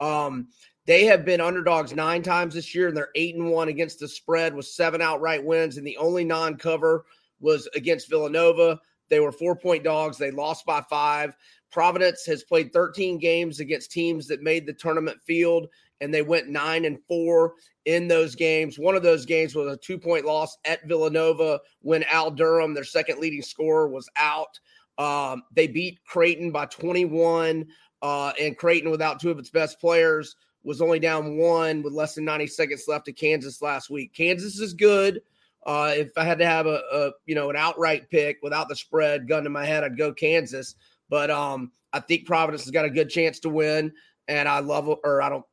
Um, 0.00 0.48
they 0.86 1.04
have 1.06 1.24
been 1.24 1.40
underdogs 1.40 1.94
nine 1.94 2.22
times 2.22 2.54
this 2.54 2.74
year, 2.74 2.88
and 2.88 2.96
they're 2.96 3.10
eight 3.16 3.34
and 3.34 3.50
one 3.50 3.68
against 3.68 3.98
the 3.98 4.06
spread 4.06 4.54
with 4.54 4.66
seven 4.66 5.02
outright 5.02 5.44
wins. 5.44 5.78
And 5.78 5.86
the 5.86 5.96
only 5.96 6.24
non 6.24 6.56
cover 6.56 7.04
was 7.40 7.68
against 7.74 8.08
Villanova. 8.08 8.80
They 9.08 9.20
were 9.20 9.32
four 9.32 9.56
point 9.56 9.84
dogs. 9.84 10.18
They 10.18 10.30
lost 10.30 10.66
by 10.66 10.82
five. 10.88 11.36
Providence 11.70 12.24
has 12.26 12.42
played 12.42 12.72
13 12.72 13.18
games 13.18 13.60
against 13.60 13.90
teams 13.90 14.26
that 14.28 14.42
made 14.42 14.66
the 14.66 14.72
tournament 14.72 15.18
field, 15.26 15.66
and 16.00 16.12
they 16.12 16.22
went 16.22 16.48
nine 16.48 16.84
and 16.84 16.98
four 17.06 17.54
in 17.84 18.08
those 18.08 18.34
games. 18.34 18.78
One 18.78 18.94
of 18.96 19.02
those 19.02 19.26
games 19.26 19.54
was 19.54 19.72
a 19.72 19.76
two 19.76 19.98
point 19.98 20.24
loss 20.24 20.56
at 20.64 20.86
Villanova 20.86 21.60
when 21.82 22.04
Al 22.04 22.30
Durham, 22.30 22.74
their 22.74 22.84
second 22.84 23.18
leading 23.18 23.42
scorer, 23.42 23.88
was 23.88 24.08
out. 24.16 24.58
Um, 24.98 25.42
they 25.52 25.66
beat 25.66 26.02
Creighton 26.04 26.50
by 26.50 26.66
21, 26.66 27.66
uh, 28.02 28.32
and 28.40 28.56
Creighton, 28.56 28.90
without 28.90 29.20
two 29.20 29.30
of 29.30 29.38
its 29.38 29.50
best 29.50 29.78
players, 29.78 30.36
was 30.64 30.80
only 30.80 30.98
down 30.98 31.36
one 31.36 31.82
with 31.82 31.92
less 31.92 32.14
than 32.14 32.24
90 32.24 32.46
seconds 32.48 32.84
left 32.88 33.04
to 33.06 33.12
Kansas 33.12 33.62
last 33.62 33.90
week. 33.90 34.12
Kansas 34.14 34.58
is 34.58 34.74
good. 34.74 35.20
Uh, 35.66 35.92
if 35.96 36.16
I 36.16 36.22
had 36.22 36.38
to 36.38 36.46
have 36.46 36.66
a, 36.66 36.80
a, 36.92 37.10
you 37.26 37.34
know 37.34 37.50
an 37.50 37.56
outright 37.56 38.08
pick 38.08 38.38
without 38.40 38.68
the 38.68 38.76
spread, 38.76 39.28
gun 39.28 39.44
to 39.44 39.50
my 39.50 39.66
head, 39.66 39.82
I'd 39.82 39.98
go 39.98 40.12
Kansas. 40.14 40.76
But 41.10 41.30
um, 41.30 41.72
I 41.92 42.00
think 42.00 42.26
Providence 42.26 42.64
has 42.64 42.70
got 42.70 42.84
a 42.84 42.90
good 42.90 43.10
chance 43.10 43.40
to 43.40 43.48
win, 43.48 43.92
and 44.28 44.48
I 44.48 44.60
love 44.60 44.88
or 44.88 45.20
I 45.20 45.28
don't. 45.28 45.44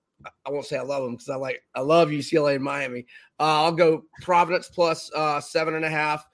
I 0.46 0.52
won't 0.52 0.66
say 0.66 0.78
I 0.78 0.84
love 0.84 1.04
them 1.04 1.14
because 1.14 1.30
I 1.30 1.36
like 1.36 1.64
I 1.76 1.82
love 1.82 2.10
UCLA 2.10 2.56
and 2.56 2.64
Miami. 2.64 3.08
Uh, 3.40 3.64
I'll 3.64 3.72
go 3.74 4.06
Providence 4.22 4.70
plus, 4.70 5.12
uh, 5.16 5.42
seven 5.42 5.74
and 5.74 5.84
a 5.84 5.90
half 5.90 6.26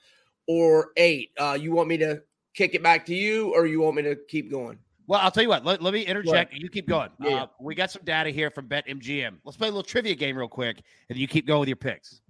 or 0.46 0.90
eight. 0.96 1.30
Uh, 1.38 1.56
you 1.60 1.72
want 1.72 1.88
me 1.88 1.96
to 1.96 2.22
kick 2.54 2.74
it 2.74 2.82
back 2.82 3.06
to 3.06 3.14
you, 3.14 3.52
or 3.54 3.66
you 3.66 3.80
want 3.80 3.96
me 3.96 4.02
to 4.02 4.16
keep 4.28 4.50
going? 4.50 4.78
Well, 5.06 5.20
I'll 5.20 5.30
tell 5.30 5.42
you 5.42 5.48
what. 5.48 5.64
Let, 5.64 5.82
let 5.82 5.92
me 5.92 6.02
interject. 6.02 6.54
You 6.54 6.68
keep 6.68 6.86
going. 6.86 7.10
Yeah. 7.18 7.42
Uh, 7.42 7.46
we 7.60 7.74
got 7.74 7.90
some 7.90 8.02
data 8.04 8.30
here 8.30 8.48
from 8.50 8.68
BetMGM. 8.68 9.38
Let's 9.44 9.56
play 9.56 9.66
a 9.66 9.70
little 9.72 9.82
trivia 9.82 10.14
game 10.14 10.36
real 10.36 10.48
quick, 10.48 10.82
and 11.08 11.18
you 11.18 11.26
keep 11.26 11.46
going 11.46 11.60
with 11.60 11.68
your 11.68 11.76
picks. 11.76 12.20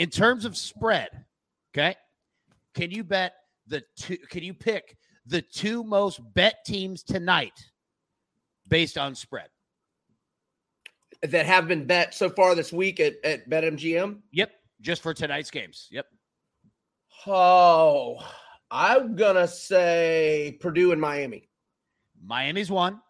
In 0.00 0.08
terms 0.08 0.46
of 0.46 0.56
spread, 0.56 1.10
okay, 1.74 1.94
can 2.74 2.90
you 2.90 3.04
bet 3.04 3.34
the 3.66 3.82
two? 3.98 4.16
Can 4.30 4.42
you 4.42 4.54
pick 4.54 4.96
the 5.26 5.42
two 5.42 5.84
most 5.84 6.20
bet 6.32 6.64
teams 6.64 7.02
tonight 7.02 7.52
based 8.66 8.96
on 8.96 9.14
spread 9.14 9.48
that 11.22 11.44
have 11.44 11.68
been 11.68 11.84
bet 11.84 12.14
so 12.14 12.30
far 12.30 12.54
this 12.54 12.72
week 12.72 12.98
at, 12.98 13.22
at 13.24 13.50
BetMGM? 13.50 14.20
Yep. 14.32 14.50
Just 14.80 15.02
for 15.02 15.12
tonight's 15.12 15.50
games. 15.50 15.86
Yep. 15.90 16.06
Oh, 17.26 18.26
I'm 18.70 19.14
going 19.16 19.36
to 19.36 19.46
say 19.46 20.56
Purdue 20.62 20.92
and 20.92 21.00
Miami. 21.00 21.46
Miami's 22.24 22.70
one. 22.70 23.02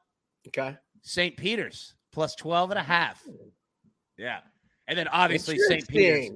Okay. 0.48 0.76
St. 1.02 1.36
Peter's 1.36 1.94
plus 2.10 2.34
12 2.34 2.70
and 2.70 2.80
a 2.80 2.82
half. 2.82 3.22
Yeah. 4.18 4.40
And 4.88 4.98
then 4.98 5.06
obviously 5.06 5.56
St. 5.56 5.86
Peter's. 5.86 6.30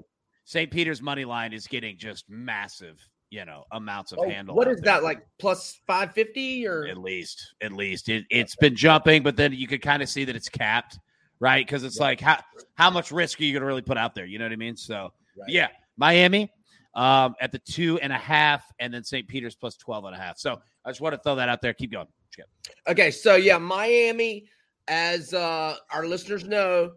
St. 0.44 0.70
Peter's 0.70 1.00
money 1.02 1.24
line 1.24 1.52
is 1.52 1.66
getting 1.66 1.96
just 1.98 2.24
massive 2.28 2.98
you 3.30 3.44
know 3.44 3.64
amounts 3.72 4.12
of 4.12 4.18
Oh, 4.20 4.28
handle. 4.28 4.54
what 4.54 4.68
is 4.68 4.76
there. 4.80 4.94
that 4.94 5.02
like 5.02 5.26
plus 5.38 5.80
five 5.86 6.12
fifty 6.12 6.66
or 6.66 6.86
At 6.86 6.98
least, 6.98 7.54
at 7.62 7.72
least 7.72 8.08
it, 8.08 8.24
it's 8.30 8.54
been 8.56 8.76
jumping, 8.76 9.22
but 9.22 9.36
then 9.36 9.52
you 9.52 9.66
could 9.66 9.82
kind 9.82 10.02
of 10.02 10.08
see 10.08 10.24
that 10.24 10.36
it's 10.36 10.48
capped, 10.48 10.98
right? 11.40 11.66
Because 11.66 11.82
it's 11.84 11.96
Yeah. 11.98 12.04
like 12.04 12.20
how 12.20 12.38
how 12.74 12.90
much 12.90 13.10
risk 13.10 13.40
are 13.40 13.44
you 13.44 13.52
going 13.52 13.62
to 13.62 13.66
really 13.66 13.82
put 13.82 13.96
out 13.98 14.14
there? 14.14 14.24
You 14.26 14.38
know 14.38 14.44
what 14.44 14.52
I 14.52 14.56
mean? 14.56 14.76
So 14.76 15.12
Right. 15.36 15.48
yeah, 15.48 15.68
Miami 15.96 16.50
um, 16.94 17.34
at 17.40 17.50
the 17.50 17.58
two 17.58 17.98
and 18.00 18.12
a 18.12 18.16
half, 18.18 18.64
and 18.78 18.94
then 18.94 19.02
St. 19.02 19.26
Peter's 19.26 19.56
plus 19.56 19.76
12 19.78 20.04
and 20.04 20.14
a 20.14 20.18
half. 20.18 20.38
So 20.38 20.60
I 20.84 20.90
just 20.90 21.00
want 21.00 21.12
to 21.14 21.20
throw 21.20 21.34
that 21.34 21.48
out 21.48 21.60
there. 21.60 21.72
Keep 21.74 21.90
going. 21.90 22.06
Skip. 22.30 22.46
Okay, 22.86 23.10
so 23.10 23.34
yeah, 23.34 23.58
Miami, 23.58 24.46
as 24.86 25.34
uh, 25.34 25.74
our 25.90 26.06
listeners 26.06 26.44
know, 26.44 26.92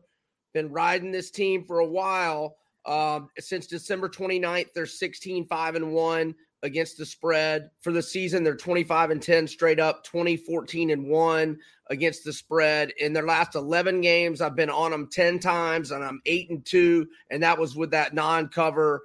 been 0.54 0.72
riding 0.72 1.12
this 1.12 1.32
team 1.32 1.64
for 1.64 1.80
a 1.80 1.86
while. 1.88 2.58
Um, 2.88 3.30
since 3.38 3.68
December 3.68 4.10
29th, 4.10 4.74
they're 4.74 4.86
16, 4.86 5.46
5 5.46 5.76
and 5.76 5.92
1 5.92 6.36
against 6.64 6.98
the 6.98 7.06
spread. 7.06 7.70
For 7.82 7.92
the 7.92 8.02
season, 8.02 8.44
they're 8.44 8.56
25 8.56 9.12
and 9.12 9.22
10 9.22 9.48
straight 9.48 9.80
up, 9.80 10.04
20, 10.04 10.38
14 10.38 10.90
and 10.90 11.06
1 11.08 11.60
against 11.90 12.24
the 12.24 12.34
spread. 12.34 12.92
In 12.98 13.14
their 13.14 13.26
last 13.26 13.56
11 13.56 14.02
games, 14.02 14.42
I've 14.42 14.56
been 14.56 14.70
on 14.70 14.92
them 14.92 15.10
10 15.12 15.40
times 15.40 15.92
and 15.92 16.04
I'm 16.04 16.22
8 16.26 16.50
and 16.50 16.66
2, 16.66 17.08
and 17.30 17.44
that 17.44 17.60
was 17.60 17.76
with 17.76 17.92
that 17.92 18.14
non-cover 18.14 19.04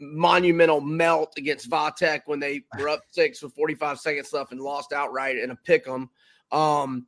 monumental 0.00 0.80
melt 0.80 1.32
against 1.36 1.68
Va 1.68 1.92
Tech 1.96 2.26
when 2.26 2.40
they 2.40 2.62
were 2.78 2.88
up 2.88 3.02
six 3.10 3.42
with 3.42 3.54
45 3.54 3.98
seconds 3.98 4.32
left 4.32 4.52
and 4.52 4.60
lost 4.60 4.92
outright 4.92 5.36
in 5.36 5.50
a 5.50 5.56
pick 5.56 5.86
'em. 5.88 6.08
Um, 6.52 7.06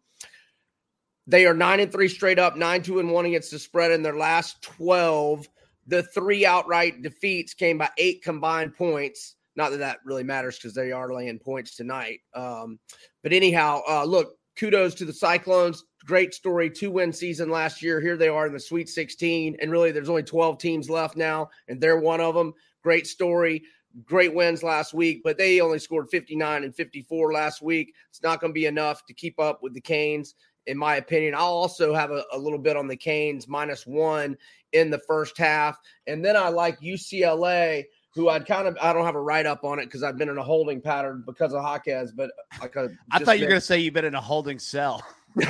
they 1.31 1.47
are 1.47 1.55
nine 1.55 1.81
and 1.81 1.93
three 1.93 2.09
straight 2.09 2.39
up, 2.39 2.57
nine, 2.57 2.83
two, 2.83 2.99
and 2.99 3.11
one 3.11 3.25
against 3.25 3.53
the 3.53 3.59
spread 3.59 3.93
in 3.93 4.03
their 4.03 4.17
last 4.17 4.63
12. 4.63 5.49
The 5.87 6.03
three 6.03 6.45
outright 6.45 7.03
defeats 7.03 7.55
came 7.55 7.79
by 7.79 7.89
eight 7.99 8.23
combined 8.23 8.75
points. 8.75 9.37
Not 9.55 9.71
that 9.71 9.79
that 9.79 9.99
really 10.05 10.25
matters 10.25 10.57
because 10.57 10.75
they 10.75 10.93
are 10.93 11.13
laying 11.13 11.39
points 11.39 11.77
tonight. 11.77 12.21
Um, 12.35 12.79
but 13.23 13.33
anyhow, 13.33 13.83
uh, 13.89 14.05
look, 14.05 14.37
kudos 14.57 14.95
to 14.97 15.05
the 15.05 15.13
Cyclones. 15.13 15.85
Great 16.05 16.35
story, 16.35 16.69
two 16.69 16.91
win 16.91 17.13
season 17.13 17.49
last 17.49 17.83
year. 17.83 18.01
Here 18.01 18.17
they 18.17 18.29
are 18.29 18.47
in 18.47 18.53
the 18.53 18.61
Sweet 18.61 18.89
16, 18.89 19.57
and 19.61 19.71
really 19.71 19.93
there's 19.93 20.09
only 20.09 20.23
12 20.23 20.59
teams 20.59 20.91
left 20.91 21.17
now, 21.17 21.51
and 21.69 21.81
they're 21.81 22.01
one 22.01 22.21
of 22.21 22.35
them. 22.35 22.55
Great 22.83 23.07
story, 23.07 23.63
great 24.05 24.35
wins 24.35 24.63
last 24.63 24.95
week, 24.95 25.21
but 25.23 25.37
they 25.37 25.61
only 25.61 25.79
scored 25.79 26.09
59 26.11 26.65
and 26.65 26.75
54 26.75 27.33
last 27.33 27.63
week. 27.63 27.95
It's 28.09 28.23
not 28.23 28.41
going 28.41 28.53
to 28.53 28.55
be 28.55 28.67
enough 28.67 29.05
to 29.07 29.15
keep 29.15 29.39
up 29.39 29.63
with 29.63 29.75
the 29.75 29.81
Canes, 29.81 30.35
in 30.67 30.76
my 30.76 30.97
opinion. 30.97 31.35
I'll 31.35 31.47
also 31.47 31.95
have 31.95 32.11
a, 32.11 32.25
a 32.33 32.38
little 32.38 32.59
bit 32.59 32.76
on 32.76 32.87
the 32.87 32.97
Canes 32.97 33.49
minus 33.49 33.87
one 33.87 34.37
in 34.73 34.90
the 34.90 34.99
first 34.99 35.37
half, 35.37 35.79
and 36.07 36.25
then 36.25 36.37
I 36.37 36.49
like 36.49 36.81
UCLA 36.81 37.85
who 38.14 38.29
I'd 38.29 38.47
kind 38.47 38.67
of 38.67 38.76
I 38.83 38.93
don't 38.93 39.05
have 39.05 39.14
a 39.14 39.21
write 39.21 39.47
up 39.47 39.64
on 39.64 39.79
it 39.79 39.85
because 39.87 40.02
I've 40.02 40.19
been 40.19 40.29
in 40.29 40.38
a 40.38 40.43
holding 40.43 40.81
pattern 40.81 41.23
because 41.25 41.55
of 41.55 41.62
Jaquez, 41.62 42.12
but 42.12 42.31
I 42.61 42.67
could. 42.67 42.97
I 43.12 43.21
thought 43.21 43.38
you 43.38 43.45
were 43.45 43.50
going 43.50 43.61
to 43.61 43.67
say 43.67 43.79
you've 43.79 43.95
been 43.95 44.05
in 44.05 44.14
a 44.14 44.21
holding 44.21 44.59
cell. 44.59 45.05
no, 45.37 45.47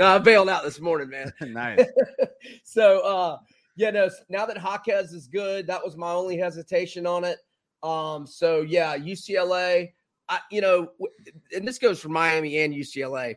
I 0.00 0.18
bailed 0.18 0.48
out 0.48 0.64
this 0.64 0.80
morning, 0.80 1.10
man. 1.10 1.32
nice. 1.52 1.86
so 2.64 3.00
uh 3.00 3.38
yeah, 3.76 3.90
no, 3.90 4.10
now 4.28 4.44
that 4.44 4.60
Jaquez 4.60 5.12
is 5.12 5.28
good, 5.28 5.68
that 5.68 5.84
was 5.84 5.96
my 5.96 6.10
only 6.10 6.36
hesitation 6.36 7.06
on 7.06 7.22
it. 7.22 7.38
Um, 7.84 8.26
so 8.26 8.62
yeah, 8.62 8.98
UCLA, 8.98 9.92
I 10.28 10.40
you 10.50 10.60
know, 10.60 10.90
and 11.54 11.66
this 11.66 11.78
goes 11.78 12.00
for 12.00 12.08
Miami 12.08 12.58
and 12.58 12.74
UCLA. 12.74 13.36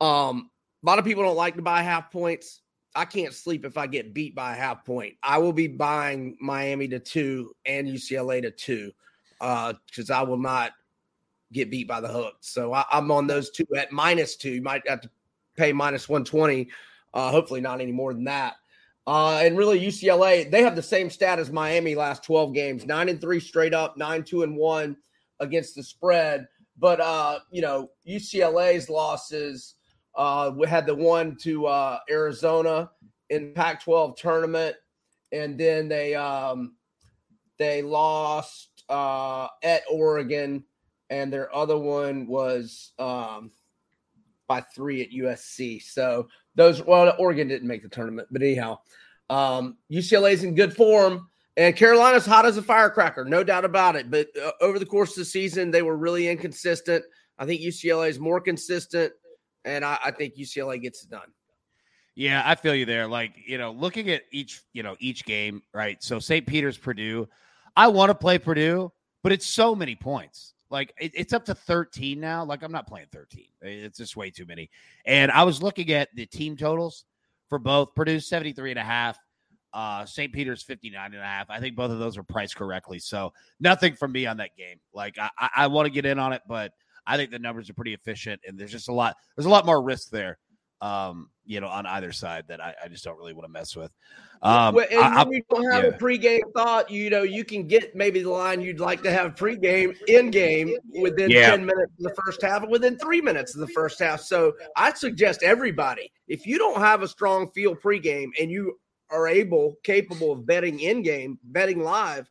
Um, 0.00 0.50
a 0.82 0.86
lot 0.86 0.98
of 0.98 1.04
people 1.04 1.22
don't 1.22 1.36
like 1.36 1.56
to 1.56 1.62
buy 1.62 1.82
half 1.82 2.10
points. 2.10 2.60
I 2.94 3.04
can't 3.04 3.34
sleep 3.34 3.64
if 3.64 3.76
I 3.76 3.86
get 3.86 4.14
beat 4.14 4.34
by 4.34 4.52
a 4.52 4.56
half 4.56 4.84
point. 4.84 5.14
I 5.22 5.38
will 5.38 5.52
be 5.52 5.66
buying 5.66 6.36
Miami 6.40 6.88
to 6.88 6.98
two 6.98 7.54
and 7.66 7.86
UCLA 7.86 8.42
to 8.42 8.50
two, 8.50 8.92
uh, 9.40 9.74
because 9.86 10.10
I 10.10 10.22
will 10.22 10.38
not 10.38 10.72
get 11.52 11.70
beat 11.70 11.86
by 11.86 12.00
the 12.00 12.08
hook. 12.08 12.36
So 12.40 12.72
I, 12.72 12.84
I'm 12.90 13.10
on 13.10 13.26
those 13.26 13.50
two 13.50 13.66
at 13.76 13.92
minus 13.92 14.36
two. 14.36 14.50
You 14.50 14.62
might 14.62 14.88
have 14.88 15.02
to 15.02 15.10
pay 15.56 15.72
minus 15.72 16.08
120. 16.08 16.68
Uh, 17.12 17.30
hopefully 17.30 17.60
not 17.60 17.80
any 17.80 17.92
more 17.92 18.12
than 18.12 18.24
that. 18.24 18.54
Uh, 19.06 19.40
and 19.42 19.56
really 19.56 19.78
UCLA, 19.80 20.50
they 20.50 20.62
have 20.62 20.74
the 20.74 20.82
same 20.82 21.08
stat 21.08 21.38
as 21.38 21.50
Miami 21.50 21.94
last 21.94 22.24
12 22.24 22.52
games, 22.52 22.86
nine 22.86 23.08
and 23.08 23.20
three 23.20 23.38
straight 23.38 23.72
up, 23.72 23.96
nine, 23.96 24.24
two 24.24 24.42
and 24.42 24.56
one 24.56 24.96
against 25.40 25.74
the 25.74 25.82
spread. 25.82 26.46
But 26.78 27.00
uh, 27.00 27.40
you 27.50 27.62
know, 27.62 27.90
UCLA's 28.06 28.88
losses, 28.88 29.74
uh, 30.14 30.52
we 30.56 30.66
had 30.66 30.86
the 30.86 30.94
one 30.94 31.36
to 31.42 31.66
uh 31.66 31.98
Arizona 32.10 32.90
in 33.30 33.52
Pac-12 33.54 34.16
tournament, 34.16 34.76
and 35.32 35.58
then 35.58 35.88
they 35.88 36.14
um 36.14 36.76
they 37.58 37.82
lost 37.82 38.84
uh 38.88 39.48
at 39.62 39.82
Oregon, 39.90 40.64
and 41.10 41.32
their 41.32 41.54
other 41.54 41.78
one 41.78 42.26
was 42.26 42.92
um 42.98 43.50
by 44.48 44.60
three 44.60 45.02
at 45.02 45.10
USC. 45.10 45.82
So 45.82 46.28
those 46.54 46.82
well, 46.84 47.14
Oregon 47.18 47.48
didn't 47.48 47.68
make 47.68 47.82
the 47.82 47.88
tournament, 47.88 48.28
but 48.30 48.42
anyhow, 48.42 48.78
um, 49.30 49.76
UCLA's 49.92 50.44
in 50.44 50.54
good 50.54 50.74
form, 50.74 51.28
and 51.56 51.74
Carolina's 51.74 52.26
hot 52.26 52.46
as 52.46 52.56
a 52.56 52.62
firecracker, 52.62 53.24
no 53.24 53.42
doubt 53.42 53.64
about 53.64 53.96
it. 53.96 54.10
But 54.10 54.28
uh, 54.42 54.52
over 54.60 54.78
the 54.78 54.86
course 54.86 55.10
of 55.10 55.16
the 55.16 55.24
season, 55.24 55.70
they 55.70 55.82
were 55.82 55.96
really 55.96 56.28
inconsistent. 56.28 57.04
I 57.38 57.46
think 57.46 57.60
UCLA 57.60 58.08
is 58.08 58.18
more 58.18 58.40
consistent, 58.40 59.12
and 59.64 59.84
I, 59.84 59.98
I 60.04 60.10
think 60.10 60.36
UCLA 60.36 60.80
gets 60.80 61.04
it 61.04 61.10
done. 61.10 61.28
Yeah, 62.14 62.42
I 62.46 62.54
feel 62.54 62.74
you 62.74 62.86
there. 62.86 63.06
Like, 63.06 63.34
you 63.46 63.58
know, 63.58 63.72
looking 63.72 64.08
at 64.08 64.22
each, 64.32 64.62
you 64.72 64.82
know, 64.82 64.96
each 65.00 65.26
game, 65.26 65.62
right? 65.74 66.02
So 66.02 66.18
St. 66.18 66.46
Peter's, 66.46 66.78
Purdue. 66.78 67.28
I 67.76 67.88
want 67.88 68.08
to 68.08 68.14
play 68.14 68.38
Purdue, 68.38 68.90
but 69.22 69.32
it's 69.32 69.46
so 69.46 69.74
many 69.74 69.94
points. 69.94 70.54
Like 70.70 70.94
it, 70.98 71.12
it's 71.14 71.34
up 71.34 71.44
to 71.44 71.54
13 71.54 72.18
now. 72.18 72.42
Like 72.42 72.62
I'm 72.62 72.72
not 72.72 72.86
playing 72.86 73.08
13. 73.12 73.44
It's 73.60 73.98
just 73.98 74.16
way 74.16 74.30
too 74.30 74.46
many. 74.46 74.70
And 75.04 75.30
I 75.30 75.44
was 75.44 75.62
looking 75.62 75.92
at 75.92 76.08
the 76.14 76.24
team 76.26 76.56
totals 76.56 77.04
for 77.48 77.58
both 77.58 77.94
Purdue 77.94 78.18
73 78.18 78.70
and 78.70 78.78
a 78.78 78.84
half, 78.84 79.18
uh, 79.76 80.06
St. 80.06 80.32
Peter's 80.32 80.62
59 80.62 81.12
and 81.12 81.22
a 81.22 81.24
half. 81.24 81.50
I 81.50 81.60
think 81.60 81.76
both 81.76 81.90
of 81.90 81.98
those 81.98 82.16
are 82.16 82.22
priced 82.22 82.56
correctly. 82.56 82.98
So 82.98 83.34
nothing 83.60 83.94
from 83.94 84.10
me 84.10 84.24
on 84.24 84.38
that 84.38 84.56
game. 84.56 84.78
Like 84.94 85.18
I, 85.18 85.28
I, 85.38 85.50
I 85.56 85.66
want 85.66 85.84
to 85.84 85.90
get 85.90 86.06
in 86.06 86.18
on 86.18 86.32
it, 86.32 86.40
but 86.48 86.72
I 87.06 87.18
think 87.18 87.30
the 87.30 87.38
numbers 87.38 87.68
are 87.68 87.74
pretty 87.74 87.92
efficient 87.92 88.40
and 88.46 88.58
there's 88.58 88.72
just 88.72 88.88
a 88.88 88.92
lot, 88.92 89.16
there's 89.36 89.44
a 89.44 89.50
lot 89.50 89.66
more 89.66 89.82
risk 89.82 90.08
there 90.08 90.38
um, 90.80 91.30
you 91.44 91.60
know, 91.60 91.68
on 91.68 91.86
either 91.86 92.12
side 92.12 92.44
that 92.48 92.60
I, 92.60 92.74
I 92.84 92.88
just 92.88 93.04
don't 93.04 93.16
really 93.16 93.32
want 93.32 93.46
to 93.46 93.52
mess 93.52 93.74
with. 93.74 93.90
Um, 94.42 94.74
well, 94.74 94.86
and 94.90 95.00
I, 95.00 95.24
you 95.30 95.42
don't 95.48 95.70
have 95.70 95.84
yeah. 95.84 95.90
a 95.90 95.98
pregame 95.98 96.40
thought, 96.54 96.90
you 96.90 97.08
know, 97.08 97.22
you 97.22 97.44
can 97.44 97.66
get 97.66 97.94
maybe 97.94 98.22
the 98.22 98.30
line 98.30 98.60
you'd 98.60 98.80
like 98.80 99.02
to 99.04 99.12
have 99.12 99.34
pregame 99.34 99.96
in 100.08 100.30
game 100.30 100.74
within 101.00 101.30
Yeah. 101.30 101.50
10 101.50 101.64
minutes 101.64 101.92
of 101.98 102.04
the 102.04 102.22
first 102.22 102.42
half 102.42 102.66
within 102.68 102.98
three 102.98 103.20
minutes 103.20 103.54
of 103.54 103.60
the 103.60 103.68
first 103.68 103.98
half. 104.00 104.20
So 104.20 104.52
I 104.76 104.92
suggest 104.92 105.42
everybody, 105.42 106.12
if 106.28 106.46
you 106.46 106.58
don't 106.58 106.78
have 106.78 107.02
a 107.02 107.08
strong 107.08 107.50
feel 107.52 107.74
pregame 107.74 108.28
and 108.38 108.50
you 108.50 108.78
are 109.10 109.28
able, 109.28 109.76
capable 109.82 110.32
of 110.32 110.46
betting 110.46 110.80
in 110.80 111.02
game, 111.02 111.38
betting 111.44 111.82
live, 111.82 112.28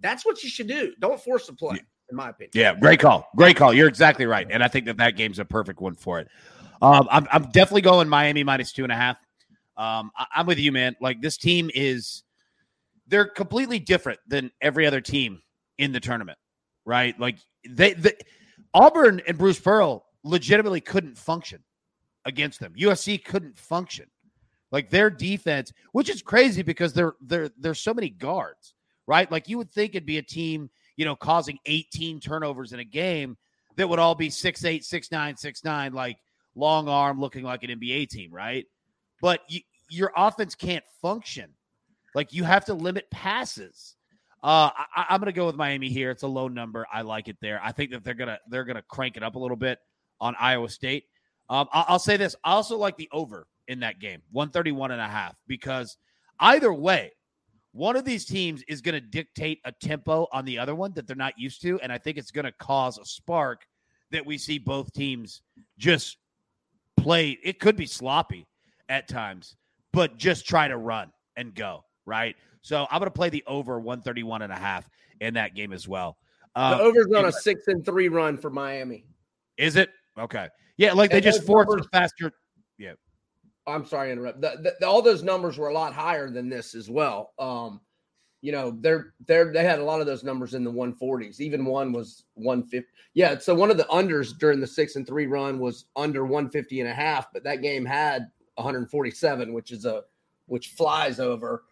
that's 0.00 0.24
what 0.24 0.42
you 0.42 0.48
should 0.48 0.68
do. 0.68 0.92
Don't 1.00 1.20
force 1.20 1.46
the 1.46 1.52
play, 1.52 1.78
in 2.10 2.16
my 2.16 2.30
opinion. 2.30 2.50
Yeah, 2.54 2.74
great 2.74 3.00
call. 3.00 3.28
Great 3.36 3.56
call. 3.56 3.72
You're 3.72 3.88
exactly 3.88 4.26
right. 4.26 4.46
And 4.50 4.62
I 4.62 4.68
think 4.68 4.86
that 4.86 4.96
that 4.98 5.16
game's 5.16 5.38
a 5.38 5.44
perfect 5.44 5.80
one 5.80 5.94
for 5.94 6.20
it. 6.20 6.28
Um, 6.80 7.08
I'm, 7.10 7.26
I'm 7.32 7.44
definitely 7.50 7.82
going 7.82 8.08
Miami 8.08 8.44
minus 8.44 8.72
two 8.72 8.84
and 8.84 8.92
a 8.92 8.96
half. 8.96 9.16
Um, 9.76 10.10
I, 10.16 10.26
I'm 10.36 10.46
with 10.46 10.58
you, 10.58 10.70
man. 10.72 10.96
Like 11.00 11.20
this 11.20 11.36
team 11.36 11.70
is, 11.74 12.22
they're 13.08 13.26
completely 13.26 13.78
different 13.78 14.20
than 14.28 14.50
every 14.60 14.86
other 14.86 15.00
team 15.00 15.40
in 15.78 15.92
the 15.92 16.00
tournament, 16.00 16.38
right? 16.84 17.18
Like 17.18 17.38
they, 17.68 17.94
the 17.94 18.14
Auburn 18.74 19.22
and 19.26 19.38
Bruce 19.38 19.58
Pearl 19.58 20.04
legitimately 20.24 20.80
couldn't 20.80 21.16
function 21.16 21.64
against 22.24 22.60
them. 22.60 22.74
USC 22.78 23.24
couldn't 23.24 23.58
function. 23.58 24.06
Like 24.70 24.90
their 24.90 25.08
defense, 25.08 25.72
which 25.92 26.10
is 26.10 26.22
crazy 26.22 26.62
because 26.62 26.92
there 26.92 27.14
there 27.20 27.50
there's 27.58 27.80
so 27.80 27.94
many 27.94 28.10
guards, 28.10 28.74
right? 29.06 29.30
Like 29.30 29.48
you 29.48 29.56
would 29.58 29.70
think 29.70 29.94
it'd 29.94 30.04
be 30.04 30.18
a 30.18 30.22
team, 30.22 30.68
you 30.96 31.04
know, 31.04 31.16
causing 31.16 31.58
18 31.66 32.20
turnovers 32.20 32.72
in 32.72 32.80
a 32.80 32.84
game 32.84 33.36
that 33.76 33.88
would 33.88 33.98
all 33.98 34.14
be 34.14 34.28
six 34.28 34.64
eight, 34.64 34.84
six 34.84 35.10
nine, 35.10 35.36
six 35.36 35.64
nine, 35.64 35.94
like 35.94 36.18
long 36.54 36.88
arm, 36.88 37.20
looking 37.20 37.44
like 37.44 37.62
an 37.62 37.70
NBA 37.70 38.08
team, 38.08 38.32
right? 38.32 38.66
But 39.22 39.40
you, 39.48 39.60
your 39.88 40.12
offense 40.16 40.54
can't 40.54 40.84
function. 41.00 41.50
Like 42.14 42.32
you 42.32 42.44
have 42.44 42.64
to 42.66 42.74
limit 42.74 43.10
passes. 43.10 43.94
Uh, 44.42 44.70
I, 44.94 45.06
I'm 45.10 45.20
going 45.20 45.26
to 45.26 45.32
go 45.32 45.46
with 45.46 45.56
Miami 45.56 45.88
here. 45.88 46.10
It's 46.10 46.22
a 46.22 46.28
low 46.28 46.48
number. 46.48 46.86
I 46.92 47.02
like 47.02 47.28
it 47.28 47.36
there. 47.40 47.60
I 47.62 47.72
think 47.72 47.90
that 47.90 48.04
they're 48.04 48.14
gonna 48.14 48.38
they're 48.48 48.64
gonna 48.64 48.82
crank 48.82 49.16
it 49.16 49.22
up 49.22 49.34
a 49.34 49.38
little 49.38 49.56
bit 49.56 49.78
on 50.20 50.36
Iowa 50.38 50.68
State. 50.68 51.04
Um, 51.48 51.68
I, 51.72 51.86
I'll 51.88 51.98
say 51.98 52.16
this. 52.16 52.36
I 52.44 52.52
also 52.52 52.76
like 52.76 52.96
the 52.96 53.08
over 53.12 53.46
in 53.68 53.80
that 53.80 54.00
game, 54.00 54.22
131 54.32 54.90
and 54.90 55.00
a 55.00 55.06
half, 55.06 55.36
because 55.46 55.96
either 56.40 56.72
way, 56.72 57.12
one 57.72 57.96
of 57.96 58.04
these 58.04 58.24
teams 58.24 58.62
is 58.66 58.80
going 58.80 58.94
to 58.94 59.00
dictate 59.00 59.60
a 59.64 59.72
tempo 59.72 60.26
on 60.32 60.44
the 60.44 60.58
other 60.58 60.74
one 60.74 60.92
that 60.94 61.06
they're 61.06 61.14
not 61.14 61.34
used 61.38 61.62
to, 61.62 61.78
and 61.80 61.92
I 61.92 61.98
think 61.98 62.18
it's 62.18 62.30
going 62.30 62.46
to 62.46 62.52
cause 62.52 62.98
a 62.98 63.04
spark 63.04 63.60
that 64.10 64.24
we 64.24 64.38
see 64.38 64.58
both 64.58 64.92
teams 64.92 65.42
just 65.78 66.16
play. 66.96 67.38
It 67.44 67.60
could 67.60 67.76
be 67.76 67.86
sloppy 67.86 68.46
at 68.88 69.06
times, 69.06 69.54
but 69.92 70.16
just 70.16 70.48
try 70.48 70.66
to 70.66 70.76
run 70.76 71.12
and 71.36 71.54
go 71.54 71.84
right? 72.08 72.34
So 72.62 72.86
I'm 72.90 72.98
going 72.98 73.06
to 73.06 73.14
play 73.14 73.28
the 73.28 73.44
over 73.46 73.78
131 73.78 74.42
and 74.42 74.52
a 74.52 74.56
half 74.56 74.88
in 75.20 75.34
that 75.34 75.54
game 75.54 75.72
as 75.72 75.86
well. 75.86 76.16
Um, 76.56 76.78
the 76.78 76.82
over's 76.82 77.12
on 77.14 77.26
a 77.26 77.32
six 77.32 77.68
and 77.68 77.84
three 77.84 78.08
run 78.08 78.36
for 78.36 78.50
Miami. 78.50 79.04
Is 79.58 79.76
it 79.76 79.90
okay? 80.18 80.48
Yeah, 80.76 80.94
like 80.94 81.10
they 81.10 81.20
just 81.20 81.44
forced 81.44 81.88
faster. 81.92 82.32
I'm 83.68 83.86
sorry 83.86 84.08
to 84.08 84.12
interrupt. 84.12 84.40
The, 84.40 84.74
the, 84.80 84.86
all 84.86 85.02
those 85.02 85.22
numbers 85.22 85.58
were 85.58 85.68
a 85.68 85.74
lot 85.74 85.92
higher 85.92 86.30
than 86.30 86.48
this 86.48 86.74
as 86.74 86.90
well. 86.90 87.32
Um, 87.38 87.80
you 88.40 88.52
know, 88.52 88.76
they're 88.80 89.14
they're 89.26 89.52
they 89.52 89.64
had 89.64 89.80
a 89.80 89.84
lot 89.84 90.00
of 90.00 90.06
those 90.06 90.22
numbers 90.22 90.54
in 90.54 90.64
the 90.64 90.72
140s. 90.72 91.40
Even 91.40 91.64
one 91.64 91.92
was 91.92 92.24
150. 92.34 92.88
Yeah, 93.14 93.38
so 93.38 93.54
one 93.54 93.70
of 93.70 93.76
the 93.76 93.84
unders 93.84 94.36
during 94.38 94.60
the 94.60 94.66
six 94.66 94.96
and 94.96 95.06
three 95.06 95.26
run 95.26 95.58
was 95.58 95.86
under 95.96 96.22
150 96.24 96.80
and 96.80 96.88
a 96.88 96.94
half, 96.94 97.32
but 97.32 97.42
that 97.44 97.62
game 97.62 97.84
had 97.84 98.28
147, 98.54 99.52
which 99.52 99.72
is 99.72 99.84
a 99.84 100.02
which 100.46 100.68
flies 100.68 101.18
over 101.18 101.64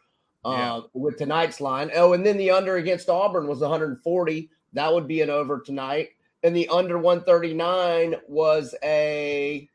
uh, 0.44 0.50
yeah. 0.50 0.80
with 0.92 1.16
tonight's 1.18 1.60
line. 1.60 1.90
Oh, 1.94 2.12
and 2.12 2.26
then 2.26 2.36
the 2.36 2.50
under 2.50 2.76
against 2.76 3.08
Auburn 3.08 3.46
was 3.46 3.60
140. 3.60 4.50
That 4.72 4.92
would 4.92 5.06
be 5.06 5.22
an 5.22 5.30
over 5.30 5.60
tonight. 5.60 6.10
And 6.42 6.54
the 6.54 6.68
under 6.68 6.98
139 6.98 8.16
was 8.28 8.74
a 8.82 9.68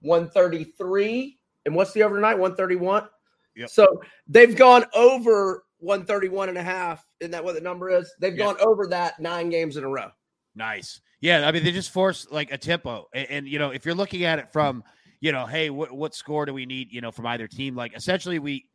133. 0.00 1.38
And 1.66 1.74
what's 1.74 1.92
the 1.92 2.02
overnight? 2.02 2.38
131. 2.38 3.08
Yep. 3.56 3.68
So 3.70 4.02
they've 4.26 4.56
gone 4.56 4.84
over 4.94 5.64
131 5.78 6.48
and 6.48 6.58
a 6.58 6.62
half. 6.62 7.04
Isn't 7.20 7.32
that 7.32 7.44
what 7.44 7.54
the 7.54 7.60
number 7.60 7.90
is? 7.90 8.12
They've 8.18 8.36
yep. 8.36 8.56
gone 8.56 8.66
over 8.66 8.86
that 8.88 9.20
nine 9.20 9.50
games 9.50 9.76
in 9.76 9.84
a 9.84 9.88
row. 9.88 10.10
Nice. 10.54 11.00
Yeah. 11.20 11.46
I 11.46 11.52
mean, 11.52 11.64
they 11.64 11.72
just 11.72 11.92
force 11.92 12.26
like 12.30 12.52
a 12.52 12.58
tempo. 12.58 13.06
And, 13.14 13.26
and 13.30 13.48
you 13.48 13.58
know, 13.58 13.70
if 13.70 13.84
you're 13.84 13.94
looking 13.94 14.24
at 14.24 14.38
it 14.38 14.52
from, 14.52 14.82
you 15.20 15.32
know, 15.32 15.46
hey, 15.46 15.70
what, 15.70 15.92
what 15.92 16.14
score 16.14 16.46
do 16.46 16.54
we 16.54 16.66
need, 16.66 16.92
you 16.92 17.00
know, 17.00 17.10
from 17.10 17.26
either 17.26 17.46
team? 17.46 17.76
Like 17.76 17.96
essentially 17.96 18.38
we, 18.38 18.66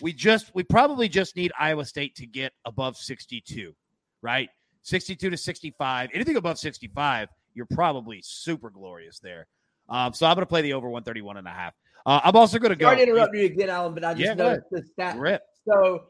we 0.00 0.12
just, 0.12 0.54
we 0.54 0.62
probably 0.62 1.08
just 1.08 1.36
need 1.36 1.52
Iowa 1.58 1.84
State 1.84 2.14
to 2.16 2.26
get 2.26 2.52
above 2.64 2.96
62, 2.96 3.74
right? 4.22 4.50
62 4.82 5.30
to 5.30 5.36
65. 5.36 6.10
Anything 6.12 6.36
above 6.36 6.58
65, 6.58 7.28
you're 7.54 7.66
probably 7.66 8.20
super 8.22 8.70
glorious 8.70 9.18
there. 9.18 9.46
Um, 9.88 10.12
so 10.12 10.26
I'm 10.26 10.34
going 10.34 10.42
to 10.42 10.46
play 10.48 10.62
the 10.62 10.74
over 10.74 10.88
131 10.88 11.38
and 11.38 11.46
a 11.46 11.50
half. 11.50 11.74
Uh, 12.06 12.20
I'm 12.22 12.36
also 12.36 12.60
going 12.60 12.70
to 12.70 12.76
go. 12.76 12.86
Sorry 12.86 12.98
to 12.98 13.02
interrupt 13.02 13.34
you 13.34 13.46
again, 13.46 13.68
Alan, 13.68 13.92
but 13.92 14.04
I 14.04 14.14
just 14.14 14.24
yeah, 14.24 14.34
noticed 14.34 14.70
the 14.70 14.84
stat. 14.92 15.18
Rip. 15.18 15.42
So 15.68 16.04